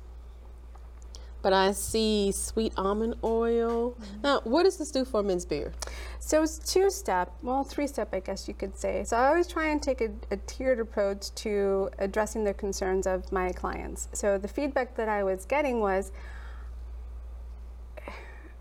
but 1.43 1.53
I 1.53 1.73
see 1.73 2.33
sweet 2.33 2.73
almond 2.77 3.17
oil. 3.23 3.93
Mm-hmm. 3.93 4.23
Now, 4.23 4.41
what 4.45 4.63
does 4.63 4.79
this 4.79 4.91
do 4.91 5.05
for 5.05 5.23
men's 5.23 5.45
beard? 5.45 5.75
So 6.21 6.43
it's 6.43 6.59
two 6.59 6.91
step, 6.91 7.33
well, 7.43 7.65
three 7.65 7.87
step, 7.87 8.15
I 8.15 8.21
guess 8.21 8.49
you 8.49 8.55
could 8.55 8.77
say. 8.77 9.05
So 9.05 9.17
I 9.17 9.29
always 9.29 9.49
try 9.49 9.67
and 9.67 9.83
take 9.83 10.01
a, 10.01 10.11
a 10.31 10.37
tiered 10.37 10.81
approach 10.81 11.35
to 11.37 11.91
addressing 11.99 12.45
the 12.45 12.55
concerns 12.55 13.07
of 13.07 13.31
my 13.33 13.51
clients. 13.53 14.09
So 14.13 14.39
the 14.39 14.49
feedback 14.49 14.97
that 14.97 15.09
I 15.09 15.25
was 15.25 15.45
getting 15.45 15.81
was 15.81 16.13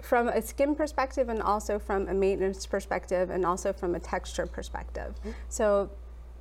from 0.02 0.28
a 0.28 0.41
skin 0.41 0.76
perspective 0.76 1.30
and 1.30 1.41
also 1.41 1.78
from 1.78 2.08
a 2.08 2.13
maintenance 2.13 2.65
perspective 2.65 3.30
and 3.30 3.46
also 3.46 3.72
from 3.72 3.94
a 3.94 4.00
texture 4.00 4.48
perspective. 4.48 5.13
Mm-hmm. 5.20 5.32
So 5.50 5.91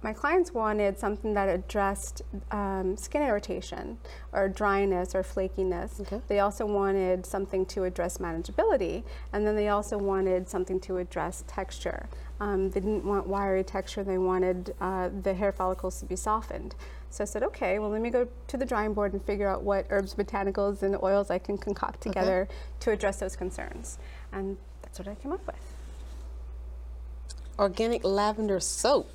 my 0.02 0.14
clients 0.14 0.54
wanted 0.54 0.98
something 0.98 1.34
that 1.34 1.48
addressed 1.48 2.22
um, 2.50 2.96
skin 2.96 3.22
irritation 3.22 3.98
or 4.32 4.48
dryness 4.48 5.14
or 5.14 5.22
flakiness. 5.22 6.00
Okay. 6.00 6.20
They 6.26 6.40
also 6.40 6.64
wanted 6.64 7.26
something 7.26 7.66
to 7.66 7.84
address 7.84 8.16
manageability, 8.16 9.02
and 9.32 9.46
then 9.46 9.56
they 9.56 9.68
also 9.68 9.98
wanted 9.98 10.48
something 10.48 10.80
to 10.80 10.96
address 10.96 11.44
texture. 11.46 12.08
Um, 12.40 12.70
they 12.70 12.80
didn't 12.80 13.04
want 13.04 13.26
wiry 13.26 13.62
texture, 13.62 14.02
they 14.02 14.16
wanted 14.16 14.74
uh, 14.80 15.10
the 15.22 15.34
hair 15.34 15.52
follicles 15.52 16.00
to 16.00 16.06
be 16.06 16.16
softened. 16.16 16.74
So 17.10 17.22
I 17.22 17.26
said, 17.26 17.42
okay, 17.42 17.78
well, 17.78 17.90
let 17.90 18.00
me 18.00 18.08
go 18.08 18.26
to 18.46 18.56
the 18.56 18.64
drawing 18.64 18.94
board 18.94 19.12
and 19.12 19.22
figure 19.22 19.48
out 19.48 19.62
what 19.62 19.84
herbs, 19.90 20.14
botanicals, 20.14 20.82
and 20.82 20.96
oils 21.02 21.30
I 21.30 21.38
can 21.38 21.58
concoct 21.58 22.00
together 22.00 22.48
to 22.80 22.92
address 22.92 23.18
those 23.18 23.36
concerns. 23.36 23.98
And 24.32 24.56
that's 24.80 24.98
what 24.98 25.08
I 25.08 25.16
came 25.16 25.32
up 25.32 25.46
with. 25.46 25.74
Organic 27.58 28.04
lavender 28.04 28.60
soap. 28.60 29.10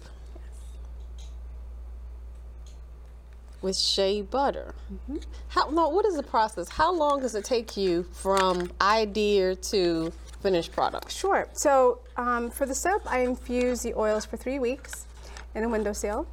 With 3.66 3.76
shea 3.76 4.22
butter. 4.22 4.76
How 5.48 5.72
no, 5.72 5.90
what 5.90 6.06
is 6.06 6.16
the 6.16 6.22
process? 6.22 6.70
How 6.70 6.94
long 6.94 7.20
does 7.20 7.34
it 7.34 7.44
take 7.44 7.76
you 7.76 8.04
from 8.04 8.72
idea 8.80 9.56
to 9.56 10.14
finished 10.40 10.72
product? 10.72 11.12
Sure. 11.12 11.48
So 11.54 11.98
um, 12.16 12.52
for 12.52 12.68
the 12.68 12.76
soap, 12.76 13.02
I 13.12 13.22
infuse 13.22 13.82
the 13.82 13.96
oils 13.96 14.24
for 14.24 14.38
three 14.38 14.60
weeks 14.60 15.08
in 15.56 15.64
a 15.64 15.68
windowsill. 15.68 16.28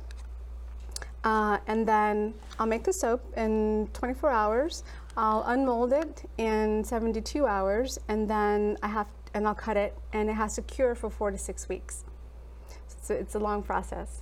Uh, 1.25 1.57
and 1.67 1.89
then 1.89 2.35
I'll 2.59 2.67
make 2.67 2.85
the 2.85 2.93
soap 2.93 3.25
in 3.35 3.89
24 3.95 4.31
hours. 4.31 4.85
I'll 5.17 5.45
unmold 5.47 5.95
it 5.95 6.29
in 6.37 6.85
72 6.85 7.47
hours, 7.47 7.99
and 8.09 8.29
then 8.29 8.77
I 8.83 8.89
have 8.89 9.07
and 9.33 9.49
I'll 9.49 9.55
cut 9.55 9.79
it, 9.79 9.97
and 10.13 10.29
it 10.29 10.35
has 10.35 10.57
to 10.57 10.63
cure 10.63 10.95
for 10.95 11.09
four 11.09 11.31
to 11.31 11.39
six 11.39 11.67
weeks. 11.67 12.05
So 13.01 13.15
it's 13.15 13.35
a 13.35 13.39
long 13.39 13.63
process. 13.63 14.21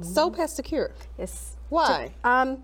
Soap 0.00 0.36
has 0.36 0.54
to 0.54 0.62
cure. 0.62 0.92
Yes. 1.18 1.56
Why? 1.68 2.12
Um, 2.24 2.62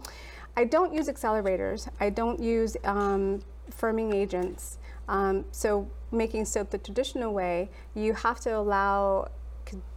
I 0.57 0.65
don't 0.65 0.93
use 0.93 1.09
accelerators. 1.09 1.89
I 2.01 2.11
don't 2.11 2.41
use 2.41 2.77
um, 2.85 3.43
firming 3.71 4.15
agents. 4.15 4.79
Um, 5.09 5.45
so 5.53 5.89
making 6.11 6.45
soap 6.47 6.71
the 6.71 6.79
traditional 6.79 7.33
way, 7.33 7.71
you 7.95 8.13
have 8.15 8.41
to 8.41 8.57
allow, 8.57 9.29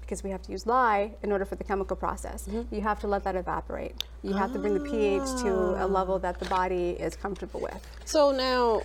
because 0.01 0.23
we 0.23 0.29
have 0.29 0.41
to 0.43 0.51
use 0.51 0.65
lye 0.67 1.13
in 1.23 1.31
order 1.31 1.45
for 1.45 1.55
the 1.55 1.63
chemical 1.63 1.95
process, 1.95 2.47
you 2.69 2.81
have 2.81 2.99
to 2.99 3.07
let 3.07 3.23
that 3.23 3.35
evaporate. 3.35 4.03
You 4.23 4.33
have 4.33 4.53
to 4.53 4.59
bring 4.59 4.73
the 4.73 4.79
pH 4.81 5.41
to 5.43 5.83
a 5.83 5.87
level 5.87 6.19
that 6.19 6.39
the 6.39 6.45
body 6.45 6.91
is 6.91 7.15
comfortable 7.15 7.59
with. 7.61 7.85
So 8.05 8.31
now, 8.31 8.83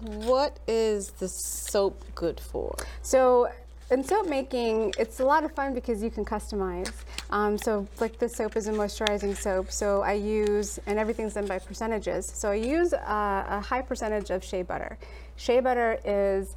what 0.00 0.58
is 0.66 1.10
the 1.10 1.28
soap 1.28 2.04
good 2.14 2.40
for? 2.40 2.74
So 3.02 3.50
in 3.90 4.04
soap 4.04 4.28
making, 4.28 4.92
it's 4.98 5.20
a 5.20 5.24
lot 5.24 5.44
of 5.44 5.52
fun 5.52 5.72
because 5.72 6.02
you 6.02 6.10
can 6.10 6.24
customize. 6.24 6.92
Um, 7.30 7.56
so 7.56 7.86
like 8.00 8.18
this 8.18 8.36
soap 8.36 8.56
is 8.56 8.68
a 8.68 8.72
moisturizing 8.72 9.36
soap. 9.36 9.70
So 9.70 10.02
I 10.02 10.12
use, 10.12 10.78
and 10.86 10.98
everything's 10.98 11.34
done 11.34 11.46
by 11.46 11.58
percentages. 11.58 12.26
So 12.26 12.50
I 12.50 12.56
use 12.56 12.92
uh, 12.92 13.44
a 13.48 13.60
high 13.60 13.82
percentage 13.82 14.30
of 14.30 14.44
shea 14.44 14.62
butter. 14.62 14.98
Shea 15.36 15.60
butter 15.60 15.98
is, 16.04 16.56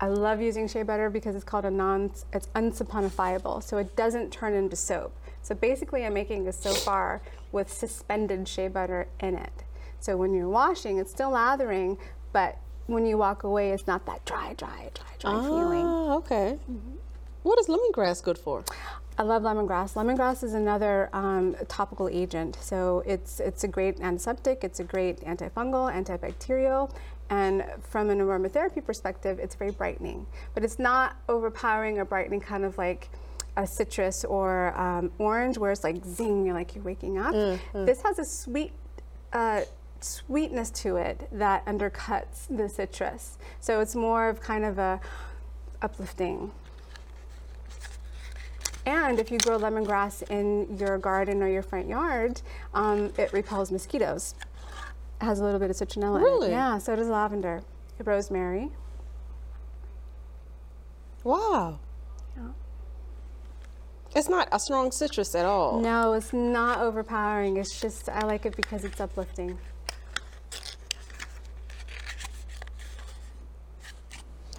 I 0.00 0.06
love 0.06 0.40
using 0.40 0.68
shea 0.68 0.84
butter 0.84 1.10
because 1.10 1.34
it's 1.34 1.44
called 1.44 1.64
a 1.64 1.70
non, 1.70 2.12
it's 2.32 2.46
unsaponifiable. 2.54 3.62
So 3.62 3.78
it 3.78 3.96
doesn't 3.96 4.32
turn 4.32 4.54
into 4.54 4.76
soap. 4.76 5.12
So 5.42 5.56
basically 5.56 6.04
I'm 6.04 6.14
making 6.14 6.46
a 6.46 6.52
soap 6.52 6.84
bar 6.84 7.20
with 7.50 7.72
suspended 7.72 8.46
shea 8.46 8.68
butter 8.68 9.08
in 9.18 9.34
it. 9.34 9.64
So 9.98 10.16
when 10.16 10.32
you're 10.34 10.48
washing, 10.48 10.98
it's 10.98 11.10
still 11.10 11.30
lathering, 11.30 11.98
but 12.32 12.58
when 12.88 13.06
you 13.06 13.16
walk 13.16 13.44
away, 13.44 13.70
it's 13.70 13.86
not 13.86 14.04
that 14.06 14.24
dry, 14.24 14.54
dry, 14.54 14.90
dry, 14.94 15.12
dry 15.20 15.42
feeling. 15.42 15.84
Ah, 15.86 16.14
okay. 16.16 16.58
What 17.42 17.60
is 17.60 17.68
lemongrass 17.68 18.22
good 18.22 18.38
for? 18.38 18.64
I 19.18 19.22
love 19.22 19.42
lemongrass. 19.42 19.94
Lemongrass 19.94 20.42
is 20.42 20.54
another 20.54 21.10
um, 21.12 21.54
topical 21.68 22.08
agent. 22.08 22.56
So 22.60 23.02
it's 23.06 23.40
it's 23.40 23.62
a 23.64 23.68
great 23.68 24.00
antiseptic. 24.00 24.64
It's 24.64 24.80
a 24.80 24.84
great 24.84 25.20
antifungal, 25.20 25.92
antibacterial, 25.92 26.90
and 27.28 27.64
from 27.80 28.10
an 28.10 28.20
aromatherapy 28.20 28.84
perspective, 28.84 29.38
it's 29.38 29.54
very 29.54 29.70
brightening. 29.70 30.26
But 30.54 30.64
it's 30.64 30.78
not 30.78 31.16
overpowering 31.28 31.98
or 31.98 32.04
brightening, 32.04 32.40
kind 32.40 32.64
of 32.64 32.78
like 32.78 33.10
a 33.56 33.66
citrus 33.66 34.24
or 34.24 34.72
um, 34.78 35.10
orange, 35.18 35.58
where 35.58 35.72
it's 35.72 35.84
like 35.84 36.04
zing, 36.06 36.46
you're 36.46 36.54
like 36.54 36.74
you're 36.74 36.84
waking 36.84 37.18
up. 37.18 37.34
This 37.74 38.00
has 38.02 38.18
a 38.18 38.24
sweet. 38.24 38.72
Uh, 39.32 39.60
sweetness 40.04 40.70
to 40.70 40.96
it 40.96 41.28
that 41.32 41.64
undercuts 41.66 42.46
the 42.50 42.68
citrus 42.68 43.38
so 43.60 43.80
it's 43.80 43.94
more 43.94 44.28
of 44.28 44.40
kind 44.40 44.64
of 44.64 44.78
a 44.78 45.00
uplifting 45.82 46.50
and 48.88 49.18
if 49.20 49.30
you 49.30 49.36
grow 49.38 49.58
lemongrass 49.58 50.22
in 50.30 50.78
your 50.78 50.96
garden 50.96 51.42
or 51.42 51.48
your 51.48 51.62
front 51.62 51.88
yard, 51.88 52.40
um, 52.72 53.12
it 53.18 53.30
repels 53.34 53.70
mosquitoes. 53.70 54.34
It 55.20 55.24
has 55.26 55.40
a 55.40 55.44
little 55.44 55.60
bit 55.60 55.68
of 55.68 55.76
citronella 55.76 56.16
in 56.16 56.22
Really? 56.22 56.48
it. 56.48 56.52
Yeah, 56.52 56.78
so 56.78 56.96
does 56.96 57.08
lavender. 57.08 57.62
Rosemary. 58.02 58.70
Wow. 61.22 61.80
Yeah. 62.34 62.48
It's 64.16 64.30
not 64.30 64.48
a 64.52 64.58
strong 64.58 64.90
citrus 64.90 65.34
at 65.34 65.44
all. 65.44 65.80
No, 65.80 66.14
it's 66.14 66.32
not 66.32 66.78
overpowering. 66.78 67.58
It's 67.58 67.78
just, 67.78 68.08
I 68.08 68.24
like 68.24 68.46
it 68.46 68.56
because 68.56 68.84
it's 68.84 69.00
uplifting. 69.00 69.58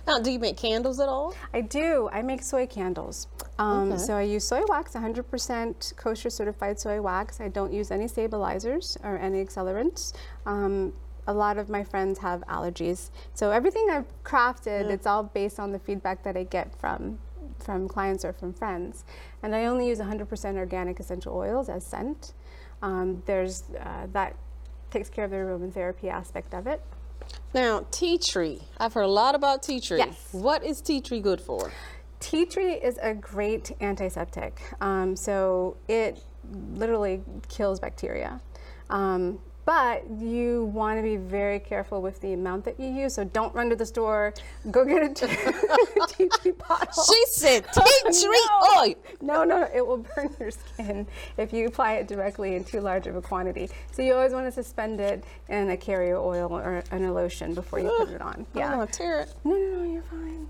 Now, 0.09 0.17
do 0.17 0.31
you 0.31 0.39
make 0.39 0.57
candles 0.57 0.99
at 0.99 1.07
all? 1.07 1.35
I 1.53 1.61
do. 1.61 2.09
I 2.11 2.23
make 2.23 2.41
soy 2.41 2.65
candles. 2.65 3.27
Um, 3.59 3.91
Okay. 3.91 4.01
So 4.01 4.15
I 4.17 4.23
use 4.23 4.43
soy 4.43 4.63
wax, 4.67 4.93
100% 4.93 5.95
kosher 5.97 6.31
certified 6.31 6.79
soy 6.79 6.99
wax. 6.99 7.39
I 7.39 7.47
don't 7.47 7.71
use 7.71 7.91
any 7.91 8.07
stabilizers 8.07 8.97
or 9.03 9.19
any 9.19 9.45
accelerants. 9.45 10.13
Um, 10.47 10.93
a 11.27 11.33
lot 11.33 11.59
of 11.59 11.69
my 11.69 11.83
friends 11.83 12.17
have 12.19 12.41
allergies. 12.47 13.11
So 13.35 13.51
everything 13.51 13.87
I've 13.91 14.11
crafted, 14.23 14.89
it's 14.89 15.05
all 15.05 15.21
based 15.21 15.59
on 15.59 15.71
the 15.71 15.77
feedback 15.77 16.23
that 16.23 16.35
I 16.35 16.43
get 16.43 16.73
from 16.75 17.19
from 17.59 17.87
clients 17.87 18.25
or 18.25 18.33
from 18.33 18.51
friends. 18.53 19.03
And 19.43 19.53
I 19.53 19.65
only 19.65 19.89
use 19.89 19.99
100% 19.99 20.57
organic 20.57 20.99
essential 20.99 21.35
oils 21.35 21.67
as 21.69 21.85
scent. 21.85 22.33
Um, 22.81 23.21
there's 23.27 23.63
uh, 23.79 24.07
that 24.13 24.35
takes 24.89 25.09
care 25.09 25.25
of 25.25 25.31
the 25.31 25.37
aromatherapy 25.37 26.09
aspect 26.09 26.55
of 26.55 26.65
it. 26.65 26.81
Now, 27.53 27.85
tea 27.91 28.17
tree. 28.17 28.61
I've 28.77 28.93
heard 28.93 29.03
a 29.03 29.07
lot 29.07 29.35
about 29.35 29.63
tea 29.63 29.79
tree. 29.79 29.97
Yes. 29.97 30.29
What 30.31 30.63
is 30.63 30.81
tea 30.81 31.01
tree 31.01 31.19
good 31.19 31.41
for? 31.41 31.71
Tea 32.19 32.45
tree 32.45 32.73
is 32.73 32.99
a 33.01 33.13
great 33.13 33.71
antiseptic. 33.81 34.61
Um, 34.81 35.15
so 35.15 35.77
it 35.87 36.21
literally 36.73 37.21
kills 37.47 37.79
bacteria. 37.79 38.41
Um, 38.89 39.39
but 39.69 40.03
you 40.19 40.63
want 40.73 40.97
to 40.97 41.03
be 41.03 41.15
very 41.15 41.59
careful 41.59 42.01
with 42.01 42.19
the 42.21 42.33
amount 42.33 42.65
that 42.65 42.79
you 42.79 42.87
use. 42.87 43.13
So 43.13 43.23
don't 43.23 43.53
run 43.53 43.69
to 43.69 43.75
the 43.75 43.85
store, 43.85 44.33
go 44.71 44.83
get 44.83 45.03
a 45.03 45.09
tea, 46.07 46.27
tree 46.41 46.53
bottle. 46.53 47.03
She 47.03 47.23
said 47.27 47.67
tea 47.75 48.01
tree 48.19 48.47
no. 48.49 48.81
oil. 48.81 48.95
No, 49.21 49.43
no, 49.43 49.69
it 49.71 49.85
will 49.85 49.99
burn 50.15 50.35
your 50.39 50.49
skin 50.49 51.05
if 51.37 51.53
you 51.53 51.67
apply 51.67 51.97
it 51.97 52.07
directly 52.07 52.55
in 52.55 52.63
too 52.63 52.81
large 52.81 53.05
of 53.05 53.15
a 53.15 53.21
quantity. 53.21 53.69
So 53.91 54.01
you 54.01 54.15
always 54.15 54.33
want 54.33 54.47
to 54.47 54.51
suspend 54.51 54.99
it 55.01 55.23
in 55.49 55.69
a 55.69 55.77
carrier 55.77 56.17
oil 56.17 56.51
or 56.51 56.83
in 56.91 57.03
a 57.05 57.13
lotion 57.13 57.53
before 57.53 57.77
you 57.79 57.93
put 57.95 58.09
it 58.09 58.21
on. 58.23 58.47
Yeah. 58.55 58.69
don't 58.69 58.79
want 58.79 58.91
to 58.91 58.97
tear 58.97 59.19
it. 59.19 59.35
No, 59.43 59.51
no, 59.51 59.83
no, 59.83 59.93
you're 59.93 60.01
fine. 60.01 60.47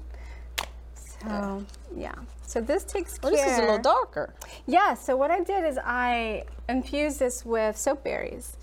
So, 0.96 1.66
yeah. 1.94 2.16
So 2.48 2.62
this 2.62 2.86
takes 2.86 3.20
Oh, 3.22 3.30
care. 3.30 3.46
this 3.46 3.52
is 3.52 3.58
a 3.60 3.62
little 3.64 3.80
darker. 3.80 4.34
Yeah, 4.66 4.94
so 4.94 5.18
what 5.18 5.30
I 5.30 5.44
did 5.44 5.66
is 5.66 5.78
I 5.84 6.46
infused 6.70 7.20
this 7.20 7.46
with 7.46 7.76
soap 7.76 8.06
berries 8.06 8.56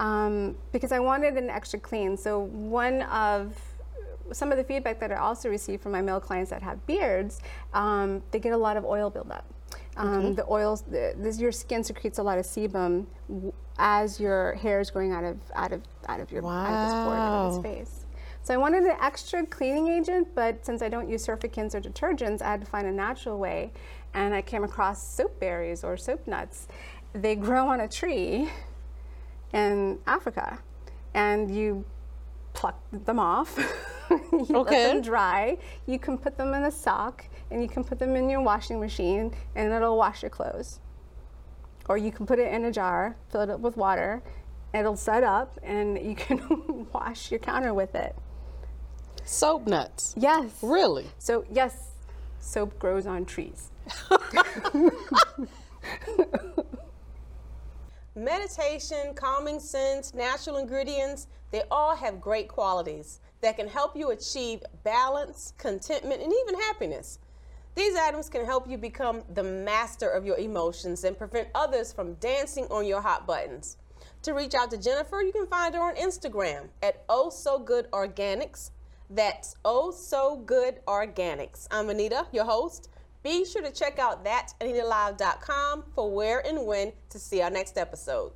um, 0.00 0.56
because 0.72 0.92
I 0.92 0.98
wanted 0.98 1.36
an 1.36 1.50
extra 1.50 1.78
clean. 1.78 2.16
So 2.16 2.40
one 2.40 3.02
of 3.02 3.56
some 4.32 4.50
of 4.50 4.56
the 4.58 4.64
feedback 4.64 4.98
that 5.00 5.12
I 5.12 5.16
also 5.16 5.48
receive 5.50 5.80
from 5.80 5.92
my 5.92 6.00
male 6.00 6.20
clients 6.20 6.50
that 6.50 6.62
have 6.62 6.86
beards, 6.86 7.40
um, 7.74 8.22
they 8.30 8.38
get 8.38 8.52
a 8.52 8.56
lot 8.56 8.76
of 8.76 8.84
oil 8.84 9.10
buildup. 9.10 9.44
Um, 9.96 10.34
The 10.34 10.46
oils, 10.50 10.82
the, 10.82 11.14
this, 11.18 11.38
your 11.38 11.52
skin 11.52 11.84
secretes 11.84 12.18
a 12.18 12.22
lot 12.22 12.38
of 12.38 12.46
sebum 12.46 13.06
w- 13.28 13.52
as 13.78 14.18
your 14.20 14.54
hair 14.54 14.80
is 14.80 14.90
growing 14.90 15.12
out 15.12 15.24
of 15.24 15.38
out 15.54 15.72
of 15.72 15.82
out 16.08 16.20
of 16.20 16.30
your 16.32 16.44
out 16.46 16.74
of 16.74 16.82
its 16.82 16.94
pore, 17.02 17.16
out 17.16 17.26
of 17.34 17.40
Wow. 17.42 17.48
its 17.48 17.58
face. 17.58 18.06
So 18.42 18.52
I 18.54 18.56
wanted 18.56 18.84
an 18.84 18.96
extra 19.00 19.46
cleaning 19.46 19.88
agent, 19.88 20.28
but 20.34 20.64
since 20.64 20.82
I 20.82 20.88
don't 20.88 21.08
use 21.08 21.24
surfactants 21.26 21.74
or 21.74 21.80
detergents, 21.80 22.42
I 22.42 22.50
had 22.52 22.60
to 22.60 22.66
find 22.66 22.86
a 22.86 22.92
natural 22.92 23.38
way. 23.38 23.70
And 24.14 24.34
I 24.34 24.42
came 24.42 24.64
across 24.64 25.06
soap 25.16 25.38
berries 25.40 25.84
or 25.84 25.96
soap 25.96 26.26
nuts. 26.26 26.68
They 27.12 27.34
grow 27.48 27.68
on 27.68 27.80
a 27.80 27.88
tree 27.88 28.50
in 29.52 29.98
Africa, 30.06 30.58
and 31.14 31.54
you 31.54 31.84
pluck 32.54 32.78
them 32.92 33.18
off. 33.18 33.58
you 34.10 34.46
let 34.48 34.68
them 34.68 35.02
dry. 35.02 35.58
You 35.86 35.98
can 35.98 36.18
put 36.18 36.36
them 36.36 36.54
in 36.54 36.64
a 36.64 36.70
sock, 36.70 37.24
and 37.50 37.62
you 37.62 37.68
can 37.68 37.84
put 37.84 37.98
them 37.98 38.16
in 38.16 38.28
your 38.28 38.40
washing 38.40 38.80
machine, 38.80 39.32
and 39.54 39.72
it'll 39.72 39.96
wash 39.96 40.22
your 40.22 40.30
clothes. 40.30 40.80
Or 41.88 41.98
you 41.98 42.12
can 42.12 42.26
put 42.26 42.38
it 42.38 42.52
in 42.52 42.64
a 42.64 42.72
jar, 42.72 43.16
fill 43.30 43.42
it 43.42 43.50
up 43.50 43.60
with 43.60 43.76
water. 43.76 44.22
It'll 44.72 44.96
set 44.96 45.22
up, 45.22 45.58
and 45.62 45.98
you 45.98 46.14
can 46.16 46.86
wash 46.92 47.30
your 47.30 47.40
counter 47.40 47.74
with 47.74 47.94
it. 47.94 48.16
Soap 49.24 49.66
nuts. 49.66 50.14
Yes. 50.16 50.50
Really? 50.62 51.06
So 51.18 51.44
yes, 51.50 51.92
soap 52.40 52.78
grows 52.78 53.06
on 53.06 53.24
trees. 53.24 53.70
Meditation, 58.14 59.14
calming 59.14 59.58
scents, 59.58 60.12
natural 60.12 60.58
ingredients, 60.58 61.28
they 61.50 61.62
all 61.70 61.96
have 61.96 62.20
great 62.20 62.46
qualities 62.46 63.20
that 63.40 63.56
can 63.56 63.66
help 63.66 63.96
you 63.96 64.10
achieve 64.10 64.62
balance, 64.84 65.54
contentment, 65.56 66.20
and 66.20 66.30
even 66.30 66.60
happiness. 66.60 67.18
These 67.74 67.96
items 67.96 68.28
can 68.28 68.44
help 68.44 68.68
you 68.68 68.76
become 68.76 69.22
the 69.32 69.42
master 69.42 70.10
of 70.10 70.26
your 70.26 70.36
emotions 70.36 71.04
and 71.04 71.16
prevent 71.16 71.48
others 71.54 71.90
from 71.90 72.14
dancing 72.14 72.66
on 72.66 72.86
your 72.86 73.00
hot 73.00 73.26
buttons. 73.26 73.78
To 74.24 74.34
reach 74.34 74.54
out 74.54 74.70
to 74.72 74.76
Jennifer, 74.76 75.22
you 75.22 75.32
can 75.32 75.46
find 75.46 75.74
her 75.74 75.80
on 75.80 75.96
Instagram 75.96 76.68
at 76.82 77.04
Oh 77.08 77.30
So 77.30 77.58
Good 77.58 77.90
Organics. 77.92 78.72
That's 79.08 79.54
Oh 79.64 79.90
So 79.90 80.36
Good 80.36 80.84
Organics. 80.86 81.66
I'm 81.70 81.88
Anita, 81.88 82.26
your 82.30 82.44
host. 82.44 82.90
Be 83.22 83.44
sure 83.44 83.62
to 83.62 83.70
check 83.70 83.98
out 83.98 84.24
thatanitalive.com 84.24 85.84
for 85.94 86.10
where 86.10 86.44
and 86.44 86.66
when 86.66 86.92
to 87.10 87.18
see 87.18 87.40
our 87.40 87.50
next 87.50 87.78
episode. 87.78 88.32